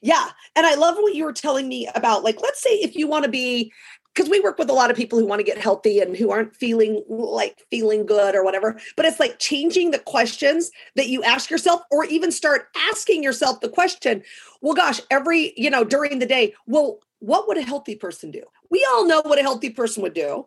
Yeah. 0.02 0.30
And 0.56 0.66
I 0.66 0.74
love 0.74 0.96
what 0.96 1.14
you 1.14 1.24
were 1.24 1.32
telling 1.32 1.68
me 1.68 1.88
about 1.94 2.24
like 2.24 2.40
let's 2.42 2.60
say 2.60 2.70
if 2.70 2.96
you 2.96 3.06
want 3.06 3.24
to 3.24 3.30
be 3.30 3.72
because 4.14 4.28
we 4.28 4.40
work 4.40 4.58
with 4.58 4.68
a 4.68 4.74
lot 4.74 4.90
of 4.90 4.96
people 4.96 5.18
who 5.18 5.26
want 5.26 5.38
to 5.38 5.44
get 5.44 5.58
healthy 5.58 6.00
and 6.00 6.16
who 6.16 6.30
aren't 6.30 6.54
feeling 6.54 7.02
like 7.08 7.62
feeling 7.70 8.04
good 8.04 8.34
or 8.34 8.44
whatever 8.44 8.78
but 8.96 9.06
it's 9.06 9.20
like 9.20 9.38
changing 9.38 9.90
the 9.90 9.98
questions 9.98 10.70
that 10.96 11.08
you 11.08 11.22
ask 11.22 11.50
yourself 11.50 11.82
or 11.90 12.04
even 12.04 12.30
start 12.30 12.68
asking 12.90 13.22
yourself 13.22 13.60
the 13.60 13.68
question 13.68 14.22
well 14.60 14.74
gosh 14.74 15.00
every 15.10 15.52
you 15.56 15.70
know 15.70 15.84
during 15.84 16.18
the 16.18 16.26
day 16.26 16.52
well 16.66 16.98
what 17.20 17.48
would 17.48 17.56
a 17.56 17.62
healthy 17.62 17.94
person 17.94 18.30
do 18.30 18.42
we 18.70 18.86
all 18.90 19.06
know 19.06 19.22
what 19.24 19.38
a 19.38 19.42
healthy 19.42 19.70
person 19.70 20.02
would 20.02 20.14
do 20.14 20.46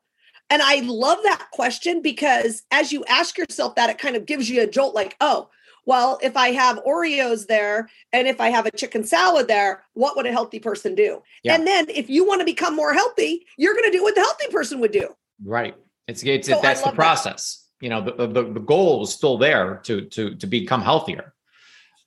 and 0.49 0.61
i 0.61 0.81
love 0.81 1.19
that 1.23 1.47
question 1.51 2.01
because 2.01 2.63
as 2.71 2.91
you 2.91 3.03
ask 3.05 3.37
yourself 3.37 3.75
that 3.75 3.89
it 3.89 3.97
kind 3.97 4.15
of 4.15 4.25
gives 4.25 4.49
you 4.49 4.61
a 4.61 4.67
jolt 4.67 4.93
like 4.93 5.15
oh 5.21 5.49
well, 5.85 6.19
if 6.23 6.35
I 6.35 6.49
have 6.49 6.83
Oreos 6.83 7.47
there 7.47 7.89
and 8.11 8.27
if 8.27 8.41
I 8.41 8.49
have 8.49 8.65
a 8.65 8.71
chicken 8.71 9.03
salad 9.03 9.47
there, 9.47 9.83
what 9.93 10.15
would 10.15 10.25
a 10.25 10.31
healthy 10.31 10.59
person 10.59 10.95
do? 10.95 11.21
Yeah. 11.43 11.55
And 11.55 11.67
then 11.67 11.89
if 11.89 12.09
you 12.09 12.25
want 12.25 12.41
to 12.41 12.45
become 12.45 12.75
more 12.75 12.93
healthy, 12.93 13.45
you're 13.57 13.73
going 13.73 13.91
to 13.91 13.97
do 13.97 14.03
what 14.03 14.15
the 14.15 14.21
healthy 14.21 14.47
person 14.51 14.79
would 14.79 14.91
do. 14.91 15.09
Right. 15.43 15.75
It's, 16.07 16.23
it's 16.23 16.47
so 16.47 16.59
that's 16.61 16.81
the 16.81 16.91
process. 16.91 17.57
That. 17.79 17.85
You 17.85 17.89
know, 17.89 18.01
the, 18.01 18.27
the, 18.27 18.53
the 18.53 18.59
goal 18.59 19.03
is 19.03 19.11
still 19.11 19.37
there 19.37 19.81
to 19.83 20.05
to 20.05 20.35
to 20.35 20.47
become 20.47 20.81
healthier. 20.81 21.33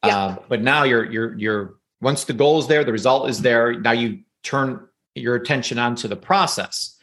Yeah. 0.05 0.17
Uh, 0.17 0.37
but 0.49 0.63
now 0.63 0.85
you're 0.85 1.05
you're 1.05 1.39
you're 1.39 1.75
once 2.01 2.25
the 2.25 2.33
goal 2.33 2.59
is 2.59 2.67
there, 2.69 2.85
the 2.85 2.93
result 2.93 3.29
is 3.29 3.43
there. 3.43 3.79
Now 3.79 3.93
you 3.93 4.21
turn 4.43 4.87
your 5.15 5.35
attention 5.35 5.79
onto 5.79 6.09
the 6.09 6.17
process. 6.17 6.97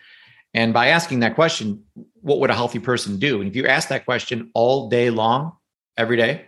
And 0.54 0.74
by 0.74 0.88
asking 0.88 1.20
that 1.20 1.36
question, 1.36 1.84
what 2.22 2.40
would 2.40 2.50
a 2.50 2.56
healthy 2.56 2.80
person 2.80 3.20
do? 3.20 3.42
And 3.42 3.50
if 3.50 3.56
you 3.58 3.68
ask 3.68 3.90
that 3.90 4.06
question 4.06 4.52
all 4.54 4.90
day 4.90 5.10
long, 5.10 5.52
every 5.98 6.16
day, 6.16 6.46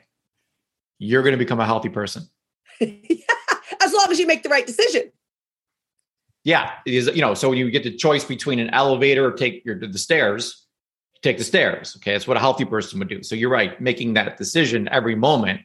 you're 0.99 1.23
going 1.23 1.33
to 1.33 1.37
become 1.37 1.59
a 1.59 1.65
healthy 1.65 1.89
person. 1.89 2.27
as 2.81 3.93
long 3.93 4.07
as 4.09 4.19
you 4.19 4.27
make 4.27 4.43
the 4.43 4.49
right 4.49 4.65
decision. 4.65 5.11
Yeah, 6.43 6.71
is. 6.85 7.07
You 7.07 7.21
know, 7.21 7.33
so 7.33 7.49
when 7.49 7.57
you 7.57 7.69
get 7.69 7.83
the 7.83 7.95
choice 7.95 8.23
between 8.23 8.59
an 8.59 8.69
elevator 8.69 9.25
or 9.25 9.31
take 9.31 9.65
your 9.65 9.77
the 9.77 9.97
stairs, 9.97 10.65
take 11.21 11.37
the 11.37 11.43
stairs. 11.43 11.95
Okay, 11.97 12.13
that's 12.13 12.27
what 12.27 12.37
a 12.37 12.39
healthy 12.39 12.65
person 12.65 12.99
would 12.99 13.09
do. 13.09 13.21
So 13.23 13.35
you're 13.35 13.49
right, 13.49 13.79
making 13.81 14.13
that 14.13 14.37
decision 14.37 14.87
every 14.89 15.15
moment 15.15 15.61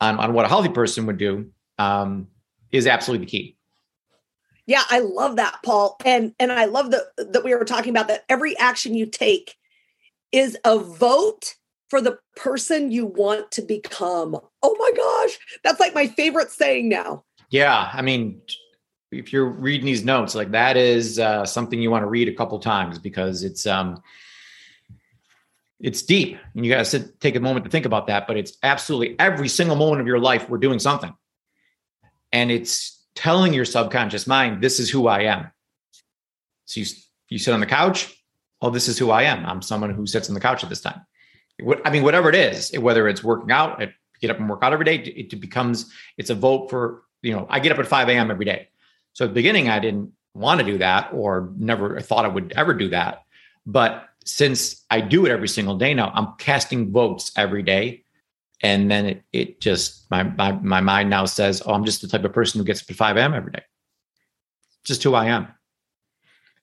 on, 0.00 0.18
on 0.18 0.32
what 0.32 0.44
a 0.46 0.48
healthy 0.48 0.70
person 0.70 1.06
would 1.06 1.18
do 1.18 1.50
um, 1.78 2.28
is 2.72 2.86
absolutely 2.86 3.26
the 3.26 3.30
key. 3.30 3.56
Yeah, 4.66 4.82
I 4.90 5.00
love 5.00 5.36
that, 5.36 5.60
Paul, 5.64 5.96
and 6.04 6.34
and 6.38 6.52
I 6.52 6.66
love 6.66 6.90
that 6.90 7.04
that 7.16 7.44
we 7.44 7.54
were 7.54 7.64
talking 7.64 7.90
about 7.90 8.08
that 8.08 8.24
every 8.28 8.56
action 8.58 8.94
you 8.94 9.06
take 9.06 9.56
is 10.30 10.58
a 10.64 10.78
vote 10.78 11.56
for 11.88 12.00
the 12.00 12.18
person 12.36 12.90
you 12.90 13.06
want 13.06 13.50
to 13.52 13.62
become. 13.62 14.38
Oh 14.62 14.76
my 14.78 14.90
gosh, 14.96 15.38
that's 15.62 15.80
like 15.80 15.94
my 15.94 16.06
favorite 16.06 16.50
saying 16.50 16.88
now. 16.88 17.24
Yeah, 17.50 17.90
I 17.92 18.02
mean, 18.02 18.40
if 19.10 19.32
you're 19.32 19.48
reading 19.48 19.86
these 19.86 20.04
notes, 20.04 20.34
like 20.34 20.50
that 20.50 20.76
is 20.76 21.18
uh, 21.18 21.46
something 21.46 21.80
you 21.80 21.90
want 21.90 22.02
to 22.02 22.08
read 22.08 22.28
a 22.28 22.34
couple 22.34 22.58
times 22.58 22.98
because 22.98 23.44
it's 23.44 23.66
um, 23.66 24.02
it's 25.80 26.02
deep, 26.02 26.38
and 26.54 26.66
you 26.66 26.72
got 26.72 26.84
to 26.86 27.00
take 27.18 27.36
a 27.36 27.40
moment 27.40 27.64
to 27.64 27.70
think 27.70 27.86
about 27.86 28.08
that. 28.08 28.26
But 28.26 28.36
it's 28.36 28.58
absolutely 28.62 29.18
every 29.18 29.48
single 29.48 29.76
moment 29.76 30.00
of 30.00 30.06
your 30.06 30.18
life 30.18 30.48
we're 30.48 30.58
doing 30.58 30.78
something, 30.78 31.14
and 32.32 32.50
it's 32.50 33.06
telling 33.14 33.54
your 33.54 33.64
subconscious 33.64 34.26
mind, 34.26 34.62
"This 34.62 34.80
is 34.80 34.90
who 34.90 35.06
I 35.06 35.22
am." 35.22 35.50
So 36.64 36.80
you 36.80 36.86
you 37.28 37.38
sit 37.38 37.54
on 37.54 37.60
the 37.60 37.66
couch. 37.66 38.14
Oh, 38.60 38.70
this 38.70 38.88
is 38.88 38.98
who 38.98 39.10
I 39.12 39.22
am. 39.22 39.46
I'm 39.46 39.62
someone 39.62 39.90
who 39.90 40.04
sits 40.04 40.28
on 40.28 40.34
the 40.34 40.40
couch 40.40 40.64
at 40.64 40.68
this 40.68 40.80
time 40.80 41.00
I 41.84 41.90
mean, 41.90 42.04
whatever 42.04 42.28
it 42.28 42.34
is, 42.34 42.76
whether 42.78 43.08
it's 43.08 43.24
working 43.24 43.50
out, 43.50 43.82
it 43.82 43.92
get 44.20 44.30
up 44.30 44.38
and 44.38 44.48
work 44.48 44.60
out 44.62 44.72
every 44.72 44.84
day. 44.84 44.96
It, 44.96 45.40
becomes 45.40 45.92
it's 46.16 46.30
a 46.30 46.34
vote 46.34 46.70
for 46.70 47.02
you 47.22 47.32
know. 47.32 47.46
I 47.48 47.60
get 47.60 47.72
up 47.72 47.78
at 47.78 47.86
5 47.86 48.08
a.m. 48.08 48.30
every 48.30 48.44
day. 48.44 48.68
So 49.12 49.24
at 49.24 49.28
the 49.28 49.34
beginning, 49.34 49.68
I 49.68 49.78
didn't 49.78 50.12
want 50.34 50.60
to 50.60 50.66
do 50.66 50.78
that 50.78 51.10
or 51.12 51.52
never 51.56 52.00
thought 52.00 52.24
I 52.24 52.28
would 52.28 52.52
ever 52.56 52.74
do 52.74 52.88
that. 52.90 53.24
But 53.66 54.08
since 54.24 54.84
I 54.90 55.00
do 55.00 55.26
it 55.26 55.30
every 55.30 55.48
single 55.48 55.76
day 55.76 55.94
now, 55.94 56.10
I'm 56.14 56.34
casting 56.38 56.92
votes 56.92 57.32
every 57.36 57.62
day. 57.62 58.04
And 58.62 58.90
then 58.90 59.06
it 59.06 59.22
it 59.32 59.60
just 59.60 60.10
my 60.10 60.22
my 60.22 60.52
my 60.52 60.80
mind 60.80 61.10
now 61.10 61.24
says, 61.24 61.62
oh, 61.64 61.72
I'm 61.72 61.84
just 61.84 62.02
the 62.02 62.08
type 62.08 62.24
of 62.24 62.32
person 62.32 62.58
who 62.58 62.64
gets 62.64 62.82
up 62.82 62.90
at 62.90 62.96
5 62.96 63.16
a.m. 63.16 63.34
every 63.34 63.52
day. 63.52 63.62
Just 64.84 65.02
who 65.02 65.14
I 65.14 65.26
am. 65.26 65.48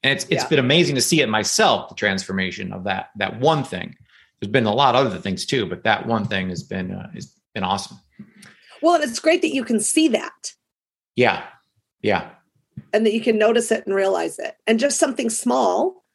And 0.03 0.13
it's 0.13 0.25
it's 0.25 0.43
yeah. 0.43 0.49
been 0.49 0.59
amazing 0.59 0.95
to 0.95 1.01
see 1.01 1.21
it 1.21 1.29
myself, 1.29 1.89
the 1.89 1.95
transformation 1.95 2.73
of 2.73 2.83
that 2.83 3.09
that 3.15 3.39
one 3.39 3.63
thing. 3.63 3.95
There's 4.39 4.51
been 4.51 4.65
a 4.65 4.73
lot 4.73 4.95
of 4.95 5.07
other 5.07 5.19
things 5.19 5.45
too, 5.45 5.65
but 5.65 5.83
that 5.83 6.05
one 6.05 6.25
thing 6.25 6.49
has 6.49 6.63
been 6.63 6.91
uh, 6.91 7.09
has 7.13 7.34
been 7.55 7.63
awesome. 7.63 7.99
Well, 8.83 8.95
and 8.95 9.03
it's 9.03 9.19
great 9.19 9.41
that 9.41 9.53
you 9.53 9.63
can 9.63 9.79
see 9.79 10.07
that. 10.09 10.53
Yeah. 11.15 11.43
Yeah. 12.01 12.29
And 12.93 13.05
that 13.05 13.13
you 13.13 13.21
can 13.21 13.39
notice 13.39 13.71
it 13.71 13.87
and 13.87 13.95
realize 13.95 14.37
it. 14.37 14.55
And 14.67 14.79
just 14.79 14.99
something 14.99 15.31
small 15.31 16.05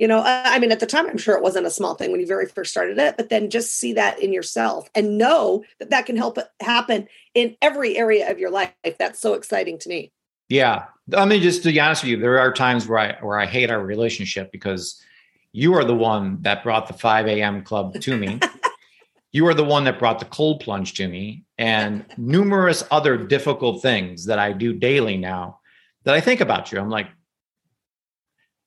you 0.00 0.08
know 0.08 0.22
i 0.24 0.58
mean 0.58 0.72
at 0.72 0.80
the 0.80 0.86
time 0.86 1.06
i'm 1.06 1.18
sure 1.18 1.36
it 1.36 1.42
wasn't 1.42 1.66
a 1.66 1.70
small 1.70 1.94
thing 1.94 2.10
when 2.10 2.20
you 2.20 2.26
very 2.26 2.46
first 2.46 2.70
started 2.70 2.98
it 2.98 3.16
but 3.16 3.28
then 3.28 3.50
just 3.50 3.76
see 3.76 3.92
that 3.92 4.18
in 4.18 4.32
yourself 4.32 4.88
and 4.94 5.18
know 5.18 5.62
that 5.78 5.90
that 5.90 6.06
can 6.06 6.16
help 6.16 6.38
it 6.38 6.48
happen 6.60 7.06
in 7.34 7.54
every 7.60 7.96
area 7.96 8.28
of 8.30 8.38
your 8.38 8.50
life 8.50 8.72
that's 8.98 9.20
so 9.20 9.34
exciting 9.34 9.78
to 9.78 9.88
me 9.88 10.10
yeah 10.48 10.86
i 11.14 11.24
mean 11.26 11.42
just 11.42 11.62
to 11.62 11.70
be 11.70 11.78
honest 11.78 12.02
with 12.02 12.10
you 12.10 12.16
there 12.16 12.38
are 12.38 12.52
times 12.52 12.88
where 12.88 12.98
i 12.98 13.12
where 13.20 13.38
i 13.38 13.46
hate 13.46 13.70
our 13.70 13.84
relationship 13.84 14.50
because 14.50 15.00
you 15.52 15.74
are 15.74 15.84
the 15.84 15.94
one 15.94 16.40
that 16.40 16.62
brought 16.62 16.88
the 16.88 16.94
5 16.94 17.26
a.m 17.26 17.62
club 17.62 18.00
to 18.00 18.16
me 18.16 18.40
you 19.32 19.46
are 19.46 19.54
the 19.54 19.64
one 19.64 19.84
that 19.84 19.98
brought 19.98 20.18
the 20.18 20.24
cold 20.24 20.60
plunge 20.60 20.94
to 20.94 21.06
me 21.06 21.44
and 21.58 22.04
numerous 22.16 22.82
other 22.90 23.16
difficult 23.16 23.82
things 23.82 24.26
that 24.26 24.38
i 24.38 24.52
do 24.52 24.72
daily 24.72 25.16
now 25.16 25.58
that 26.04 26.14
i 26.14 26.20
think 26.20 26.40
about 26.40 26.72
you 26.72 26.78
i'm 26.78 26.90
like 26.90 27.08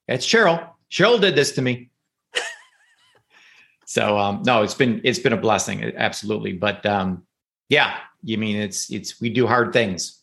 it's 0.08 0.26
cheryl 0.26 0.74
Cheryl 0.94 1.20
did 1.20 1.34
this 1.34 1.54
to 1.54 1.62
me. 1.64 1.90
so 3.86 4.20
um, 4.20 4.44
no, 4.46 4.62
it's 4.62 4.76
been 4.76 5.02
it's 5.04 5.18
been 5.18 5.34
a 5.34 5.38
blessing, 5.38 5.84
absolutely. 5.98 6.54
But 6.54 6.86
um, 6.86 7.26
yeah, 7.68 7.98
you 8.22 8.38
mean 8.38 8.58
it's 8.58 8.92
it's 8.92 9.20
we 9.20 9.30
do 9.30 9.48
hard 9.48 9.74
things. 9.74 10.22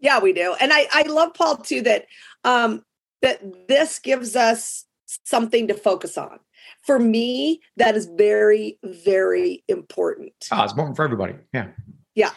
Yeah, 0.00 0.20
we 0.20 0.32
do, 0.32 0.56
and 0.58 0.72
I 0.72 0.88
I 0.90 1.02
love 1.02 1.34
Paul 1.34 1.58
too 1.58 1.82
that 1.82 2.06
um, 2.44 2.82
that 3.20 3.68
this 3.68 3.98
gives 3.98 4.36
us 4.36 4.86
something 5.24 5.68
to 5.68 5.74
focus 5.74 6.16
on. 6.16 6.38
For 6.84 6.98
me, 6.98 7.60
that 7.76 7.96
is 7.96 8.06
very 8.06 8.78
very 8.84 9.64
important. 9.68 10.48
Oh, 10.52 10.62
it's 10.62 10.72
important 10.72 10.96
for 10.96 11.04
everybody. 11.04 11.34
Yeah. 11.52 11.68
Yeah 12.14 12.30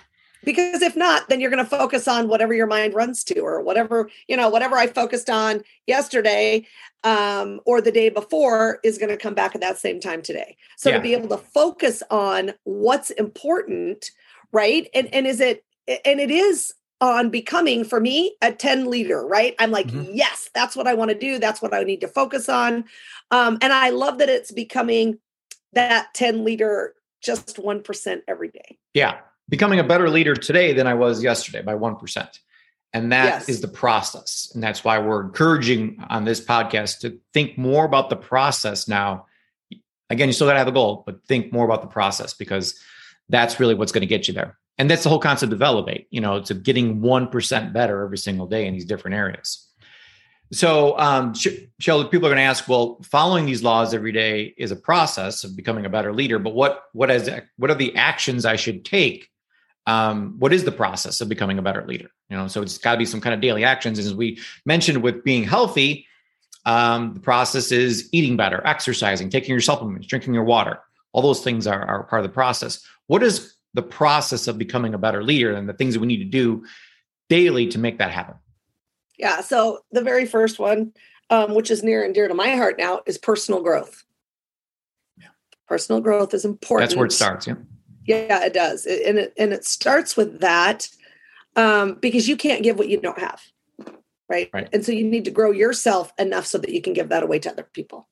because 0.48 0.82
if 0.82 0.96
not 0.96 1.28
then 1.28 1.42
you're 1.42 1.52
going 1.52 1.64
to 1.64 1.70
focus 1.70 2.08
on 2.08 2.30
whatever 2.30 2.54
your 2.54 2.68
mind 2.68 2.94
runs 2.94 3.24
to 3.24 3.40
or 3.40 3.62
whatever 3.62 4.10
you 4.28 4.38
know 4.38 4.50
whatever 4.50 4.78
i 4.78 4.88
focused 4.88 5.30
on 5.30 5.62
yesterday 5.86 6.66
um, 7.04 7.60
or 7.66 7.80
the 7.82 7.92
day 7.92 8.10
before 8.10 8.80
is 8.84 8.98
going 8.98 9.10
to 9.10 9.18
come 9.18 9.34
back 9.34 9.54
at 9.54 9.62
that 9.62 9.78
same 9.78 10.00
time 10.00 10.22
today 10.22 10.56
so 10.78 10.90
yeah. 10.90 10.96
to 10.96 11.02
be 11.02 11.14
able 11.14 11.28
to 11.28 11.38
focus 11.38 12.02
on 12.10 12.54
what's 12.64 13.12
important 13.12 14.12
right 14.52 14.90
and 14.94 15.14
and 15.14 15.28
is 15.28 15.40
it 15.40 15.64
and 16.06 16.20
it 16.20 16.32
is 16.32 16.74
on 17.00 17.30
becoming 17.30 17.84
for 17.84 18.00
me 18.00 18.36
a 18.42 18.52
10 18.52 18.90
leader 18.90 19.26
right 19.26 19.56
i'm 19.60 19.72
like 19.72 19.88
mm-hmm. 19.88 20.12
yes 20.14 20.50
that's 20.54 20.76
what 20.76 20.88
i 20.88 20.94
want 20.94 21.12
to 21.12 21.18
do 21.18 21.38
that's 21.38 21.62
what 21.62 21.74
i 21.74 21.84
need 21.84 22.02
to 22.02 22.08
focus 22.08 22.50
on 22.50 22.84
um, 23.32 23.58
and 23.62 23.72
i 23.72 23.90
love 23.90 24.18
that 24.18 24.30
it's 24.30 24.52
becoming 24.52 25.20
that 25.74 26.08
10 26.16 26.44
leader 26.44 26.94
just 27.22 27.58
1% 27.58 28.22
every 28.28 28.50
day 28.50 28.78
yeah 28.94 29.20
becoming 29.50 29.80
a 29.80 29.84
better 29.84 30.10
leader 30.10 30.36
today 30.36 30.74
than 30.74 30.88
I 30.88 30.94
was 30.94 31.24
yesterday 31.24 31.62
by 31.62 31.74
1%. 31.74 32.40
And 32.94 33.12
that 33.12 33.26
yes. 33.26 33.50
is 33.50 33.62
the 33.62 33.68
process. 33.68 34.52
And 34.54 34.64
that's 34.64 34.84
why 34.84 34.98
we're 35.00 35.22
encouraging 35.26 36.04
on 36.10 36.26
this 36.26 36.44
podcast 36.44 37.00
to 37.00 37.20
think 37.34 37.58
more 37.58 37.86
about 37.86 38.10
the 38.10 38.16
process 38.16 38.88
now. 38.88 39.26
Again, 40.10 40.30
you 40.30 40.34
still 40.34 40.48
got 40.48 40.54
to 40.54 40.60
have 40.60 40.68
a 40.70 40.74
goal, 40.74 41.04
but 41.06 41.24
think 41.26 41.52
more 41.52 41.66
about 41.66 41.82
the 41.82 41.88
process 41.88 42.34
because 42.34 42.80
that's 43.30 43.60
really 43.60 43.76
what's 43.76 43.92
going 43.92 44.02
to 44.02 44.08
get 44.08 44.28
you 44.28 44.34
there. 44.34 44.58
And 44.78 44.90
that's 44.90 45.04
the 45.04 45.10
whole 45.10 45.20
concept 45.20 45.54
of 45.54 45.62
Elevate, 45.62 46.08
you 46.12 46.22
know, 46.22 46.42
to 46.44 46.54
getting 46.54 47.02
1% 47.02 47.74
better 47.74 48.04
every 48.04 48.18
single 48.18 48.46
day 48.46 48.68
in 48.68 48.74
these 48.74 48.86
different 48.86 49.16
areas. 49.16 49.68
So, 50.52 50.98
um, 50.98 51.34
Shell, 51.34 52.08
people 52.08 52.28
are 52.28 52.30
going 52.30 52.38
to 52.38 52.44
ask, 52.44 52.68
well, 52.70 53.02
following 53.04 53.46
these 53.46 53.64
laws 53.64 53.94
every 53.94 54.12
day 54.12 54.54
is 54.58 54.72
a 54.72 54.76
process 54.76 55.44
of 55.44 55.58
becoming 55.58 55.86
a 55.86 55.90
better 55.90 56.14
leader, 56.14 56.40
but 56.40 56.54
what, 56.54 56.84
what 56.94 57.12
is, 57.12 57.30
what 57.58 57.70
are 57.70 57.76
the 57.76 57.96
actions 57.96 58.46
I 58.46 58.56
should 58.56 58.86
take 58.86 59.30
um, 59.88 60.36
what 60.38 60.54
is 60.54 60.66
the 60.66 60.72
process 60.72 61.22
of 61.22 61.30
becoming 61.30 61.58
a 61.58 61.62
better 61.62 61.84
leader? 61.88 62.10
You 62.30 62.38
know, 62.38 62.48
so 62.50 62.62
it's 62.62 62.78
got 62.78 62.92
to 62.92 62.98
be 62.98 63.06
some 63.06 63.22
kind 63.22 63.34
of 63.34 63.42
daily 63.42 63.64
actions. 63.64 63.98
As 63.98 64.14
we 64.14 64.40
mentioned 64.66 65.02
with 65.02 65.24
being 65.24 65.44
healthy, 65.44 66.06
um, 66.66 67.14
the 67.14 67.22
process 67.22 67.72
is 67.72 68.10
eating 68.12 68.36
better, 68.36 68.62
exercising, 68.66 69.30
taking 69.30 69.52
your 69.52 69.62
supplements, 69.62 70.06
drinking 70.06 70.34
your 70.34 70.44
water. 70.44 70.80
All 71.14 71.22
those 71.22 71.42
things 71.42 71.66
are, 71.66 71.84
are 71.86 72.04
part 72.04 72.20
of 72.20 72.30
the 72.30 72.34
process. 72.34 72.86
What 73.08 73.24
is 73.24 73.56
the 73.74 73.82
process 73.82 74.48
of 74.48 74.58
becoming 74.58 74.94
a 74.94 74.98
better 74.98 75.24
leader 75.24 75.54
and 75.54 75.68
the 75.68 75.74
things 75.74 75.94
that 75.94 76.00
we 76.00 76.08
need 76.08 76.18
to 76.18 76.26
do 76.26 76.66
daily 77.30 77.68
to 77.68 77.80
make 77.80 78.00
that 78.00 78.12
happen? 78.12 78.36
Yeah. 79.18 79.42
So 79.42 79.80
the 79.92 80.02
very 80.02 80.26
first 80.26 80.60
one, 80.60 80.94
um, 81.30 81.56
which 81.56 81.72
is 81.72 81.84
near 81.84 82.04
and 82.04 82.14
dear 82.14 82.28
to 82.28 82.34
my 82.34 82.52
heart 82.52 82.78
now, 82.78 83.02
is 83.06 83.18
personal 83.18 83.62
growth. 83.62 84.04
Yeah. 85.18 85.28
Personal 85.68 86.02
growth 86.02 86.34
is 86.34 86.46
important. 86.46 86.90
That's 86.90 86.98
where 86.98 87.06
it 87.06 87.12
starts. 87.12 87.48
Yeah 87.48 87.56
yeah, 88.08 88.46
it 88.46 88.54
does. 88.54 88.86
And 88.86 89.18
it, 89.18 89.34
and 89.38 89.54
it 89.54 89.66
starts 89.66 90.18
with 90.18 90.40
that 90.40 90.88
um, 91.56 91.96
because 91.96 92.28
you 92.28 92.38
can't 92.38 92.64
give 92.64 92.80
what 92.80 92.88
you 92.88 93.00
don't 93.00 93.20
have. 93.20 93.42
Right? 94.30 94.50
right. 94.54 94.68
And 94.74 94.86
so 94.86 94.92
you 94.92 95.06
need 95.06 95.26
to 95.26 95.32
grow 95.32 95.52
yourself 95.52 96.12
enough 96.18 96.46
so 96.46 96.58
that 96.58 96.72
you 96.72 96.82
can 96.82 96.94
give 96.94 97.10
that 97.10 97.24
away 97.24 97.40
to 97.40 97.52
other 97.52 97.68
people. 97.72 98.08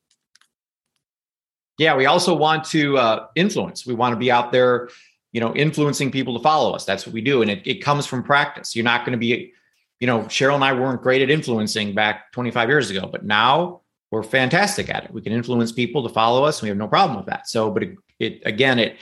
Yeah, 1.78 1.96
we 1.96 2.06
also 2.06 2.34
want 2.34 2.66
to 2.66 2.98
uh, 2.98 3.28
influence. 3.36 3.86
We 3.86 3.96
want 3.96 4.14
to 4.14 4.20
be 4.20 4.32
out 4.32 4.52
there, 4.52 4.90
you 5.36 5.42
know, 5.42 5.54
influencing 5.54 6.12
people 6.12 6.38
to 6.38 6.42
follow 6.42 6.72
us. 6.72 6.86
That's 6.86 7.06
what 7.06 7.12
we 7.12 7.20
do. 7.20 7.42
And 7.42 7.52
it, 7.52 7.62
it 7.68 7.84
comes 7.84 8.06
from 8.06 8.24
practice. 8.24 8.74
You're 8.74 8.86
not 8.86 9.02
going 9.02 9.12
to 9.12 9.18
be, 9.18 9.52
you 10.00 10.08
know, 10.08 10.22
Cheryl 10.22 10.56
and 10.56 10.64
I 10.64 10.72
weren't 10.72 11.02
great 11.02 11.22
at 11.22 11.30
influencing 11.30 11.94
back 11.94 12.32
25 12.32 12.70
years 12.70 12.90
ago, 12.90 13.10
but 13.12 13.26
now 13.26 13.82
we're 14.12 14.24
fantastic 14.24 14.90
at 14.90 15.04
it. 15.04 15.12
We 15.12 15.22
can 15.22 15.34
influence 15.34 15.74
people 15.74 16.08
to 16.08 16.14
follow 16.14 16.46
us. 16.46 16.60
And 16.60 16.68
we 16.68 16.70
have 16.70 16.78
no 16.78 16.88
problem 16.88 17.18
with 17.18 17.26
that. 17.26 17.50
So, 17.50 17.70
but 17.70 17.84
it, 17.84 17.98
it 18.18 18.44
again, 18.46 18.80
it 18.80 18.96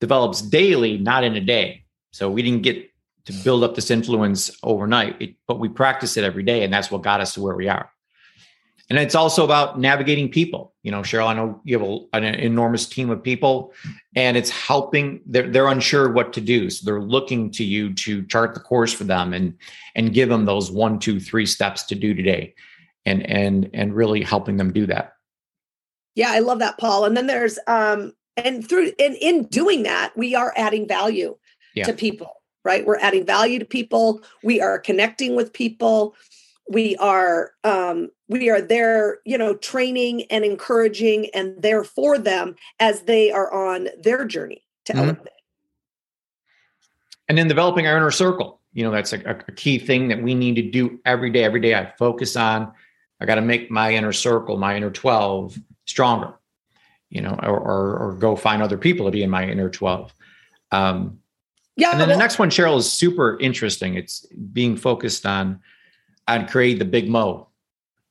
develops 0.00 0.40
daily, 0.40 0.96
not 0.96 1.24
in 1.24 1.36
a 1.36 1.42
day. 1.42 1.84
So 2.12 2.30
we 2.30 2.40
didn't 2.40 2.62
get 2.62 2.90
to 3.26 3.34
build 3.34 3.64
up 3.64 3.74
this 3.74 3.90
influence 3.90 4.50
overnight, 4.62 5.20
it, 5.20 5.34
but 5.46 5.60
we 5.60 5.68
practice 5.68 6.16
it 6.16 6.24
every 6.24 6.42
day, 6.42 6.64
and 6.64 6.72
that's 6.72 6.90
what 6.90 7.02
got 7.02 7.20
us 7.20 7.34
to 7.34 7.42
where 7.42 7.54
we 7.54 7.68
are. 7.68 7.90
And 8.90 8.98
it's 8.98 9.14
also 9.14 9.44
about 9.44 9.80
navigating 9.80 10.28
people. 10.28 10.74
You 10.82 10.90
know, 10.90 11.00
Cheryl, 11.00 11.28
I 11.28 11.34
know 11.34 11.60
you 11.64 11.78
have 11.78 11.88
a, 11.88 12.16
an 12.16 12.34
enormous 12.34 12.86
team 12.86 13.08
of 13.08 13.22
people, 13.22 13.72
and 14.14 14.36
it's 14.36 14.50
helping. 14.50 15.22
They're 15.24 15.48
they're 15.48 15.68
unsure 15.68 16.12
what 16.12 16.34
to 16.34 16.40
do, 16.42 16.68
so 16.68 16.84
they're 16.84 17.00
looking 17.00 17.50
to 17.52 17.64
you 17.64 17.94
to 17.94 18.26
chart 18.26 18.52
the 18.52 18.60
course 18.60 18.92
for 18.92 19.04
them 19.04 19.32
and 19.32 19.56
and 19.94 20.12
give 20.12 20.28
them 20.28 20.44
those 20.44 20.70
one, 20.70 20.98
two, 20.98 21.18
three 21.18 21.46
steps 21.46 21.84
to 21.84 21.94
do 21.94 22.12
today, 22.12 22.54
and 23.06 23.24
and 23.24 23.70
and 23.72 23.94
really 23.94 24.22
helping 24.22 24.58
them 24.58 24.70
do 24.70 24.84
that. 24.86 25.14
Yeah, 26.14 26.30
I 26.30 26.40
love 26.40 26.58
that, 26.58 26.78
Paul. 26.78 27.06
And 27.06 27.16
then 27.16 27.26
there's 27.26 27.58
um, 27.66 28.12
and 28.36 28.66
through 28.68 28.92
and 28.98 29.16
in 29.16 29.44
doing 29.44 29.82
that 29.84 30.16
we 30.16 30.34
are 30.34 30.52
adding 30.56 30.86
value 30.86 31.36
yeah. 31.74 31.84
to 31.84 31.92
people 31.92 32.42
right 32.64 32.86
we're 32.86 32.98
adding 32.98 33.24
value 33.24 33.58
to 33.58 33.64
people 33.64 34.22
we 34.42 34.60
are 34.60 34.78
connecting 34.78 35.36
with 35.36 35.52
people 35.52 36.14
we 36.68 36.96
are 36.96 37.52
um 37.64 38.10
we 38.28 38.48
are 38.50 38.60
there 38.60 39.18
you 39.24 39.36
know 39.36 39.54
training 39.56 40.24
and 40.30 40.44
encouraging 40.44 41.28
and 41.34 41.60
there 41.60 41.84
for 41.84 42.18
them 42.18 42.54
as 42.80 43.02
they 43.02 43.30
are 43.30 43.52
on 43.52 43.88
their 44.00 44.24
journey 44.24 44.64
to 44.84 44.92
mm-hmm. 44.92 45.02
elevate 45.02 45.28
and 47.28 47.36
then 47.38 47.48
developing 47.48 47.86
our 47.86 47.96
inner 47.96 48.10
circle 48.10 48.60
you 48.72 48.82
know 48.82 48.90
that's 48.90 49.12
a, 49.12 49.20
a 49.48 49.52
key 49.52 49.78
thing 49.78 50.08
that 50.08 50.22
we 50.22 50.34
need 50.34 50.54
to 50.56 50.62
do 50.62 50.98
every 51.04 51.30
day 51.30 51.44
every 51.44 51.60
day 51.60 51.74
i 51.74 51.92
focus 51.98 52.36
on 52.36 52.72
i 53.20 53.26
got 53.26 53.34
to 53.34 53.42
make 53.42 53.70
my 53.70 53.92
inner 53.92 54.12
circle 54.12 54.56
my 54.56 54.76
inner 54.76 54.90
12 54.90 55.58
stronger 55.84 56.34
you 57.14 57.20
know, 57.20 57.38
or, 57.42 57.58
or, 57.58 57.96
or 57.98 58.12
go 58.14 58.36
find 58.36 58.60
other 58.60 58.76
people 58.76 59.06
to 59.06 59.12
be 59.12 59.22
in 59.22 59.30
my 59.30 59.48
inner 59.48 59.70
12. 59.70 60.12
Um, 60.72 61.20
yeah. 61.76 61.92
And 61.92 62.00
then 62.00 62.08
well, 62.08 62.18
the 62.18 62.22
next 62.22 62.38
one, 62.38 62.50
Cheryl, 62.50 62.76
is 62.76 62.92
super 62.92 63.38
interesting. 63.38 63.94
It's 63.94 64.26
being 64.52 64.76
focused 64.76 65.24
on, 65.24 65.60
on 66.28 66.46
create 66.46 66.78
the 66.78 66.84
big 66.84 67.08
mo. 67.08 67.48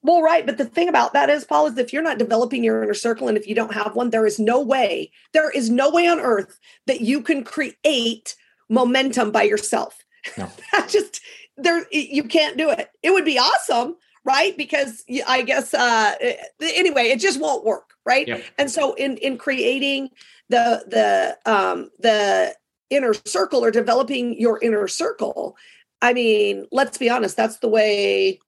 Well, 0.02 0.22
right. 0.22 0.46
But 0.46 0.58
the 0.58 0.66
thing 0.66 0.90
about 0.90 1.14
that 1.14 1.30
is, 1.30 1.46
Paul, 1.46 1.68
is 1.68 1.78
if 1.78 1.94
you're 1.94 2.02
not 2.02 2.18
developing 2.18 2.64
your 2.64 2.84
inner 2.84 2.94
circle 2.94 3.30
and 3.30 3.38
if 3.38 3.48
you 3.48 3.56
don't 3.56 3.74
have 3.74 3.96
one, 3.96 4.10
there 4.10 4.26
is 4.26 4.38
no 4.38 4.62
way, 4.62 5.12
there 5.32 5.50
is 5.50 5.70
no 5.70 5.90
way 5.90 6.08
on 6.08 6.20
earth 6.20 6.60
that 6.88 7.02
you 7.02 7.22
can 7.22 7.44
create 7.44 8.36
momentum 8.70 9.32
by 9.32 9.44
yourself. 9.44 10.04
No. 10.38 10.50
that 10.74 10.90
just, 10.90 11.22
there, 11.56 11.86
you 11.92 12.26
can't 12.26 12.58
do 12.58 12.70
it. 12.70 12.90
It 13.02 13.12
would 13.12 13.24
be 13.24 13.40
awesome, 13.40 13.96
right? 14.26 14.58
Because 14.58 15.06
I 15.26 15.42
guess, 15.42 15.74
uh, 15.74 16.16
anyway, 16.60 17.04
it 17.04 17.22
just 17.22 17.40
won't 17.40 17.64
work 17.64 17.94
right 18.06 18.28
yep. 18.28 18.44
and 18.58 18.70
so 18.70 18.94
in 18.96 19.18
in 19.18 19.38
creating 19.38 20.10
the 20.50 20.84
the 20.88 21.52
um 21.52 21.90
the 22.00 22.54
inner 22.90 23.14
circle 23.26 23.64
or 23.64 23.72
developing 23.72 24.40
your 24.40 24.60
inner 24.62 24.88
circle. 24.88 25.56
I 26.04 26.12
mean, 26.12 26.68
let's 26.70 26.98
be 26.98 27.10
honest, 27.10 27.38
that's 27.38 27.58
the 27.60 27.70
way 27.70 28.40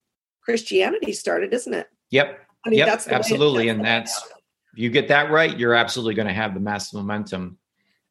Christianity 0.41 1.13
started, 1.13 1.53
isn't 1.53 1.73
it? 1.73 1.87
Yep. 2.11 2.37
I 2.65 2.69
mean, 2.69 2.79
yep, 2.79 2.87
that's 2.87 3.07
absolutely. 3.07 3.69
and 3.69 3.83
that's, 3.83 4.13
if 4.73 4.79
you 4.79 4.89
get 4.89 5.07
that 5.07 5.31
right, 5.31 5.57
you're 5.57 5.73
absolutely 5.73 6.15
going 6.15 6.27
to 6.27 6.33
have 6.33 6.53
the 6.53 6.59
massive 6.59 6.99
momentum. 6.99 7.57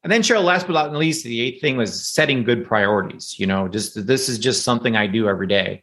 And 0.02 0.10
then, 0.10 0.22
Cheryl, 0.22 0.44
last 0.44 0.66
but 0.66 0.72
not 0.72 0.94
least, 0.94 1.24
the 1.24 1.42
eighth 1.42 1.60
thing 1.60 1.76
was 1.76 2.08
setting 2.08 2.42
good 2.42 2.66
priorities. 2.66 3.38
You 3.38 3.46
know, 3.46 3.68
just 3.68 4.06
this 4.06 4.30
is 4.30 4.38
just 4.38 4.64
something 4.64 4.96
I 4.96 5.06
do 5.06 5.28
every 5.28 5.46
day, 5.46 5.82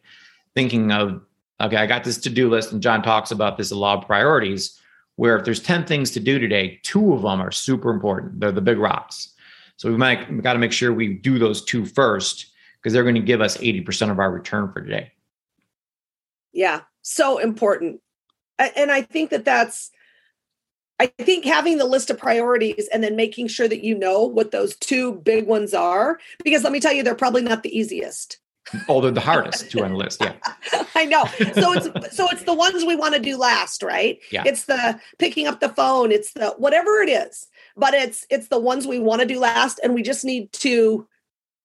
thinking 0.56 0.92
of, 0.92 1.22
okay, 1.60 1.78
I 1.78 1.86
got 1.86 2.04
this 2.04 2.18
to 2.18 2.32
do 2.32 2.50
list, 2.50 2.72
and 2.72 2.82
John 2.82 3.04
talks 3.04 3.30
about 3.30 3.60
this 3.60 3.70
a 3.70 3.76
lot 3.76 4.00
of 4.00 4.08
priorities, 4.08 4.80
where 5.18 5.38
if 5.38 5.46
there's 5.46 5.62
10 5.62 5.86
things 5.86 6.10
to 6.12 6.20
do 6.20 6.40
today, 6.40 6.80
two 6.82 7.14
of 7.14 7.22
them 7.22 7.40
are 7.40 7.52
super 7.52 7.92
important. 7.92 8.40
They're 8.40 8.52
the 8.52 8.60
big 8.60 8.80
rocks. 8.80 9.34
So 9.78 9.88
we 9.90 9.98
might 9.98 10.42
got 10.42 10.54
to 10.54 10.60
make 10.60 10.72
sure 10.72 10.94
we 10.94 11.14
do 11.14 11.38
those 11.38 11.64
two 11.64 11.86
first 11.86 12.51
because 12.82 12.94
they're 12.94 13.04
going 13.04 13.16
to 13.16 13.22
give 13.22 13.42
us 13.42 13.58
80% 13.58 14.12
of 14.12 14.20
our 14.20 14.32
return 14.32 14.72
for 14.72 14.82
today. 14.82 15.12
Yeah, 16.52 16.82
so 17.02 17.38
important. 17.38 18.02
And 18.60 18.92
I 18.92 19.02
think 19.02 19.30
that 19.32 19.46
that's 19.46 19.92
I 21.00 21.08
think 21.08 21.46
having 21.46 21.80
the 21.80 21.86
list 21.86 22.12
of 22.12 22.20
priorities 22.20 22.88
and 22.94 23.04
then 23.04 23.16
making 23.16 23.48
sure 23.48 23.68
that 23.68 23.84
you 23.84 23.98
know 23.98 24.22
what 24.22 24.52
those 24.52 24.76
two 24.76 25.16
big 25.16 25.48
ones 25.48 25.74
are, 25.74 26.20
because 26.44 26.64
let 26.64 26.72
me 26.72 26.80
tell 26.80 26.94
you, 26.94 27.02
they're 27.02 27.16
probably 27.16 27.42
not 27.42 27.64
the 27.64 27.76
easiest. 27.76 28.38
Oh, 28.88 29.02
they're 29.02 29.10
the 29.10 29.20
hardest 29.20 29.72
to 29.72 29.84
on 29.84 29.94
the 29.94 29.98
list. 29.98 30.22
Yeah. 30.22 30.36
I 30.96 31.06
know. 31.06 31.26
So 31.54 31.74
it's 31.74 32.16
so 32.16 32.28
it's 32.30 32.44
the 32.44 32.54
ones 32.54 32.86
we 32.86 32.96
want 32.96 33.16
to 33.16 33.20
do 33.20 33.36
last, 33.36 33.82
right? 33.82 34.20
Yeah. 34.32 34.44
It's 34.46 34.66
the 34.66 35.00
picking 35.18 35.48
up 35.48 35.60
the 35.60 35.70
phone, 35.70 36.12
it's 36.12 36.34
the 36.34 36.54
whatever 36.58 37.02
it 37.02 37.10
is. 37.10 37.48
But 37.76 37.96
it's 37.96 38.28
it's 38.30 38.50
the 38.50 38.60
ones 38.60 38.86
we 38.86 39.00
want 39.00 39.22
to 39.22 39.28
do 39.28 39.40
last. 39.40 39.80
And 39.84 39.96
we 39.96 40.04
just 40.04 40.24
need 40.24 40.54
to 40.54 41.08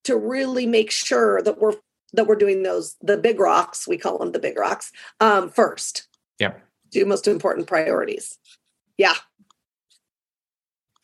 to 0.06 0.16
really 0.16 0.66
make 0.66 0.90
sure 0.90 1.42
that 1.42 1.60
we're 1.60 1.74
that 2.12 2.26
we're 2.26 2.36
doing 2.36 2.62
those 2.62 2.96
the 3.02 3.16
big 3.16 3.38
rocks, 3.40 3.86
we 3.86 3.98
call 3.98 4.18
them 4.18 4.32
the 4.32 4.38
big 4.38 4.58
rocks, 4.58 4.92
um, 5.20 5.50
first. 5.50 6.08
Yeah. 6.38 6.54
Two 6.92 7.04
most 7.04 7.26
important 7.26 7.66
priorities. 7.66 8.38
Yeah. 8.96 9.14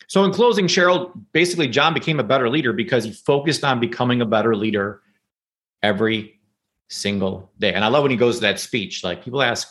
So, 0.06 0.24
in 0.24 0.32
closing, 0.32 0.66
Cheryl, 0.66 1.10
basically, 1.32 1.68
John 1.68 1.94
became 1.94 2.20
a 2.20 2.24
better 2.24 2.48
leader 2.48 2.72
because 2.72 3.04
he 3.04 3.12
focused 3.12 3.64
on 3.64 3.80
becoming 3.80 4.20
a 4.20 4.26
better 4.26 4.54
leader 4.54 5.00
every 5.82 6.40
single 6.88 7.50
day. 7.58 7.72
And 7.72 7.84
I 7.84 7.88
love 7.88 8.02
when 8.02 8.10
he 8.10 8.16
goes 8.16 8.36
to 8.36 8.42
that 8.42 8.60
speech. 8.60 9.02
Like 9.02 9.24
people 9.24 9.42
ask, 9.42 9.68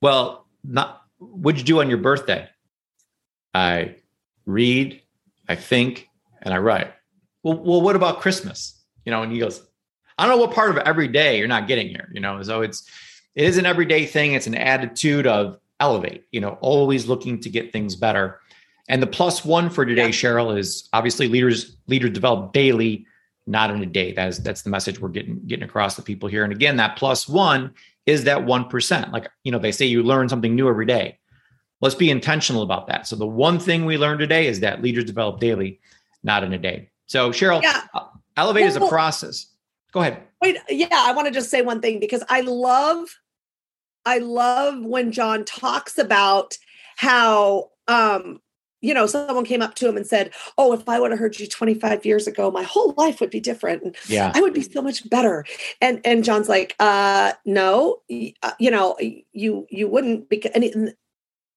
"Well, 0.00 0.46
not 0.64 1.02
what'd 1.18 1.60
you 1.60 1.64
do 1.64 1.80
on 1.80 1.88
your 1.88 1.98
birthday?" 1.98 2.48
I 3.54 3.96
read, 4.46 5.02
I 5.48 5.54
think, 5.54 6.08
and 6.42 6.52
I 6.52 6.58
write. 6.58 6.92
Well, 7.42 7.58
well, 7.58 7.80
what 7.80 7.96
about 7.96 8.20
Christmas? 8.20 8.82
You 9.04 9.12
know, 9.12 9.22
and 9.22 9.32
he 9.32 9.38
goes, 9.38 9.62
I 10.18 10.26
don't 10.26 10.36
know 10.36 10.44
what 10.44 10.54
part 10.54 10.70
of 10.70 10.78
every 10.78 11.08
day 11.08 11.38
you're 11.38 11.48
not 11.48 11.68
getting 11.68 11.88
here. 11.88 12.10
You 12.12 12.20
know, 12.20 12.42
so 12.42 12.62
it's 12.62 12.88
it 13.34 13.44
is 13.44 13.56
an 13.56 13.66
everyday 13.66 14.04
thing. 14.04 14.32
It's 14.32 14.46
an 14.46 14.54
attitude 14.54 15.26
of 15.26 15.58
elevate. 15.80 16.24
You 16.32 16.40
know, 16.40 16.58
always 16.60 17.06
looking 17.06 17.40
to 17.40 17.48
get 17.48 17.72
things 17.72 17.94
better. 17.96 18.40
And 18.88 19.02
the 19.02 19.06
plus 19.06 19.44
one 19.44 19.70
for 19.70 19.84
today, 19.84 20.06
yeah. 20.06 20.12
Cheryl, 20.12 20.58
is 20.58 20.88
obviously 20.92 21.28
leaders 21.28 21.76
leaders 21.86 22.10
develop 22.10 22.52
daily, 22.52 23.06
not 23.46 23.70
in 23.70 23.82
a 23.82 23.86
day. 23.86 24.12
That's 24.12 24.38
that's 24.38 24.62
the 24.62 24.70
message 24.70 24.98
we're 24.98 25.10
getting 25.10 25.40
getting 25.46 25.64
across 25.64 25.94
to 25.96 26.02
people 26.02 26.28
here. 26.28 26.42
And 26.42 26.52
again, 26.52 26.76
that 26.76 26.96
plus 26.96 27.28
one 27.28 27.72
is 28.06 28.24
that 28.24 28.44
one 28.44 28.68
percent. 28.68 29.12
Like 29.12 29.28
you 29.44 29.52
know, 29.52 29.58
they 29.58 29.72
say 29.72 29.86
you 29.86 30.02
learn 30.02 30.28
something 30.28 30.54
new 30.54 30.68
every 30.68 30.86
day. 30.86 31.18
Let's 31.80 31.94
be 31.94 32.10
intentional 32.10 32.62
about 32.62 32.88
that. 32.88 33.06
So 33.06 33.14
the 33.14 33.26
one 33.26 33.60
thing 33.60 33.84
we 33.84 33.98
learned 33.98 34.18
today 34.18 34.48
is 34.48 34.60
that 34.60 34.82
leaders 34.82 35.04
develop 35.04 35.38
daily, 35.38 35.78
not 36.24 36.42
in 36.42 36.52
a 36.52 36.58
day. 36.58 36.90
So 37.08 37.30
Cheryl, 37.30 37.62
yeah. 37.62 37.82
Uh, 37.92 38.06
elevate 38.36 38.62
well, 38.62 38.70
is 38.70 38.76
a 38.76 38.88
process. 38.88 39.46
Go 39.92 40.00
ahead. 40.00 40.22
Wait, 40.40 40.58
yeah, 40.68 40.86
I 40.92 41.12
want 41.12 41.26
to 41.26 41.32
just 41.32 41.50
say 41.50 41.62
one 41.62 41.80
thing 41.80 41.98
because 41.98 42.22
I 42.28 42.42
love, 42.42 43.08
I 44.06 44.18
love 44.18 44.84
when 44.84 45.10
John 45.10 45.44
talks 45.44 45.98
about 45.98 46.56
how 46.96 47.70
um 47.88 48.40
you 48.80 48.94
know, 48.94 49.06
someone 49.06 49.44
came 49.44 49.62
up 49.62 49.74
to 49.74 49.88
him 49.88 49.96
and 49.96 50.06
said, 50.06 50.32
Oh, 50.56 50.72
if 50.72 50.88
I 50.88 51.00
would 51.00 51.10
have 51.10 51.18
heard 51.18 51.38
you 51.38 51.46
25 51.46 52.06
years 52.06 52.26
ago, 52.26 52.50
my 52.50 52.62
whole 52.62 52.94
life 52.96 53.20
would 53.20 53.30
be 53.30 53.40
different. 53.40 53.82
And 53.82 53.96
yeah. 54.06 54.30
I 54.34 54.40
would 54.40 54.54
be 54.54 54.62
so 54.62 54.80
much 54.80 55.08
better. 55.08 55.44
And, 55.80 56.00
and 56.04 56.22
John's 56.22 56.48
like, 56.48 56.76
uh, 56.78 57.32
no, 57.44 58.02
uh, 58.42 58.52
you 58.58 58.70
know, 58.70 58.96
you, 59.32 59.66
you 59.68 59.88
wouldn't 59.88 60.28
because, 60.28 60.52
and 60.54 60.94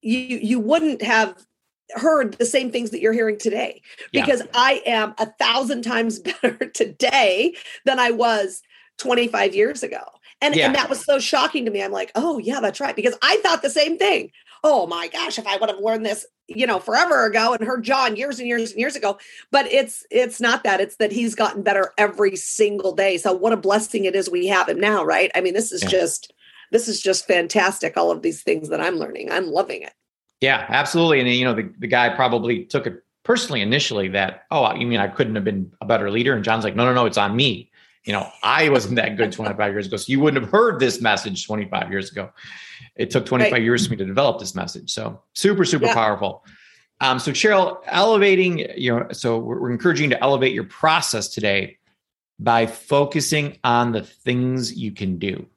you, 0.02 0.38
you 0.42 0.60
wouldn't 0.60 1.04
have 1.04 1.36
heard 1.96 2.34
the 2.34 2.46
same 2.46 2.72
things 2.72 2.92
that 2.92 3.02
you're 3.02 3.14
hearing 3.14 3.38
today 3.38 3.82
because 4.12 4.42
yeah. 4.42 4.52
I 4.54 4.82
am 4.86 5.14
a 5.18 5.26
thousand 5.26 5.84
times 5.84 6.20
better 6.42 6.68
today 6.70 7.56
than 7.86 8.00
I 8.00 8.12
was 8.12 8.62
25 8.98 9.56
years 9.56 9.84
ago. 9.84 10.04
And, 10.44 10.56
yeah. 10.56 10.68
and 10.68 10.76
that 10.76 10.90
was 10.90 11.04
so 11.04 11.20
shocking 11.20 11.66
to 11.66 11.72
me. 11.72 11.84
I'm 11.84 11.92
like, 11.92 12.12
oh, 12.16 12.40
yeah, 12.40 12.60
that's 12.62 12.80
right. 12.80 12.96
Because 12.96 13.16
I 13.22 13.38
thought 13.38 13.62
the 13.62 13.70
same 13.70 13.98
thing 13.98 14.32
oh 14.64 14.88
my 14.88 15.08
gosh, 15.08 15.40
if 15.40 15.48
I 15.48 15.58
would 15.58 15.70
have 15.70 15.80
learned 15.80 16.06
this, 16.06 16.26
you 16.48 16.68
know, 16.68 16.80
forever 16.80 17.26
ago 17.26 17.54
and 17.54 17.66
heard 17.66 17.84
John 17.84 18.16
years 18.16 18.40
and 18.40 18.48
years 18.48 18.72
and 18.72 18.80
years 18.80 18.96
ago. 18.96 19.18
But 19.52 19.72
it's 19.72 20.06
it's 20.12 20.40
not 20.40 20.64
that. 20.64 20.82
It's 20.82 20.98
that 20.98 21.12
he's 21.12 21.36
gotten 21.36 21.64
better 21.64 21.94
every 21.98 22.36
single 22.36 22.94
day. 22.94 23.18
So 23.18 23.34
what 23.34 23.54
a 23.54 23.58
blessing 23.58 24.06
it 24.06 24.16
is 24.16 24.30
we 24.30 24.48
have 24.48 24.70
him 24.70 24.80
now, 24.80 25.04
right? 25.04 25.32
I 25.36 25.42
mean, 25.42 25.54
this 25.54 25.72
is 25.72 25.84
yeah. 25.84 25.90
just 25.90 26.34
this 26.72 26.88
is 26.88 27.02
just 27.02 27.28
fantastic. 27.28 27.98
All 27.98 28.12
of 28.12 28.22
these 28.22 28.44
things 28.44 28.70
that 28.70 28.82
I'm 28.82 28.98
learning. 28.98 29.32
I'm 29.32 29.48
loving 29.48 29.82
it. 29.82 29.94
Yeah, 30.42 30.66
absolutely. 30.70 31.20
And 31.20 31.30
you 31.30 31.46
know, 31.46 31.54
the, 31.54 31.72
the 31.80 31.88
guy 31.88 32.10
probably 32.10 32.66
took 32.66 32.88
it 32.88 33.04
personally 33.24 33.62
initially 33.62 34.08
that, 34.10 34.46
oh, 34.52 34.74
you 34.74 34.88
mean 34.88 35.00
I 35.00 35.08
couldn't 35.08 35.36
have 35.36 35.44
been 35.44 35.72
a 35.82 35.86
better 35.86 36.10
leader? 36.10 36.34
And 36.34 36.44
John's 36.44 36.64
like, 36.64 36.76
no, 36.76 36.86
no, 36.86 36.94
no, 36.94 37.06
it's 37.06 37.18
on 37.18 37.36
me. 37.36 37.72
You 38.04 38.14
know, 38.14 38.28
I 38.44 38.70
wasn't 38.70 38.96
that 38.96 39.18
good 39.18 39.32
25 39.32 39.72
years 39.72 39.88
ago. 39.88 39.98
So 39.98 40.12
you 40.12 40.20
wouldn't 40.20 40.44
have 40.44 40.52
heard 40.52 40.80
this 40.80 41.02
message 41.02 41.46
25 41.46 41.92
years 41.92 42.12
ago 42.12 42.32
it 42.96 43.10
took 43.10 43.26
25 43.26 43.52
right. 43.52 43.62
years 43.62 43.86
for 43.86 43.92
me 43.92 43.98
to 43.98 44.06
develop 44.06 44.40
this 44.40 44.56
message. 44.56 44.92
So 44.92 45.22
super, 45.34 45.66
super 45.66 45.86
yeah. 45.86 45.94
powerful. 45.94 46.46
Um, 47.00 47.20
so 47.20 47.32
Cheryl, 47.32 47.82
elevating, 47.88 48.60
you 48.78 48.96
know, 48.96 49.08
so 49.12 49.40
we're, 49.40 49.60
we're 49.60 49.72
encouraging 49.72 50.12
you 50.12 50.16
to 50.16 50.24
elevate 50.24 50.54
your 50.54 50.66
process 50.66 51.30
today 51.30 51.78
by 52.40 52.68
focusing 52.68 53.58
on 53.64 53.92
the 53.92 54.04
things 54.04 54.76
you 54.76 54.92
can 54.92 55.18
do. 55.18 55.48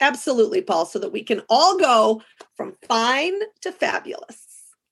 Absolutely, 0.00 0.62
Paul, 0.62 0.86
so 0.86 0.98
that 0.98 1.12
we 1.12 1.22
can 1.22 1.42
all 1.48 1.78
go 1.78 2.22
from 2.56 2.76
fine 2.86 3.34
to 3.62 3.72
fabulous. 3.72 4.44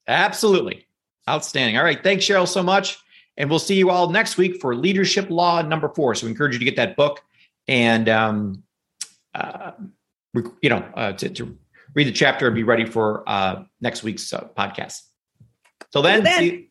Absolutely. 0.09 0.87
Outstanding. 1.29 1.77
All 1.77 1.85
right. 1.85 2.03
Thanks, 2.03 2.25
Cheryl, 2.25 2.49
so 2.49 2.63
much. 2.63 2.99
And 3.37 3.51
we'll 3.51 3.59
see 3.59 3.77
you 3.77 3.91
all 3.91 4.11
next 4.11 4.37
week 4.37 4.61
for 4.61 4.75
Leadership 4.75 5.29
Law 5.31 5.63
number 5.63 5.89
four. 5.91 6.15
So 6.15 6.27
we 6.27 6.31
encourage 6.31 6.55
you 6.55 6.59
to 6.59 6.65
get 6.65 6.77
that 6.77 6.97
book 6.97 7.21
and, 7.69 8.09
um, 8.09 8.63
uh, 9.35 9.73
you 10.63 10.71
know, 10.71 10.85
uh, 10.95 11.13
to, 11.13 11.29
to 11.29 11.59
read 11.95 12.07
the 12.07 12.13
chapter 12.13 12.47
and 12.47 12.55
be 12.55 12.63
ready 12.63 12.87
for 12.87 13.29
uh, 13.29 13.65
next 13.81 14.03
week's 14.03 14.33
uh, 14.33 14.49
podcast. 14.57 15.03
Till 15.93 16.03
then, 16.03 16.25
then. 16.25 16.69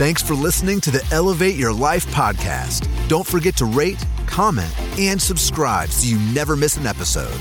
Thanks 0.00 0.22
for 0.22 0.32
listening 0.32 0.80
to 0.80 0.90
the 0.90 1.06
Elevate 1.12 1.56
Your 1.56 1.74
Life 1.74 2.06
podcast. 2.06 2.88
Don't 3.08 3.26
forget 3.26 3.54
to 3.56 3.66
rate, 3.66 4.02
comment, 4.26 4.74
and 4.98 5.20
subscribe 5.20 5.90
so 5.90 6.08
you 6.08 6.18
never 6.32 6.56
miss 6.56 6.78
an 6.78 6.86
episode. 6.86 7.38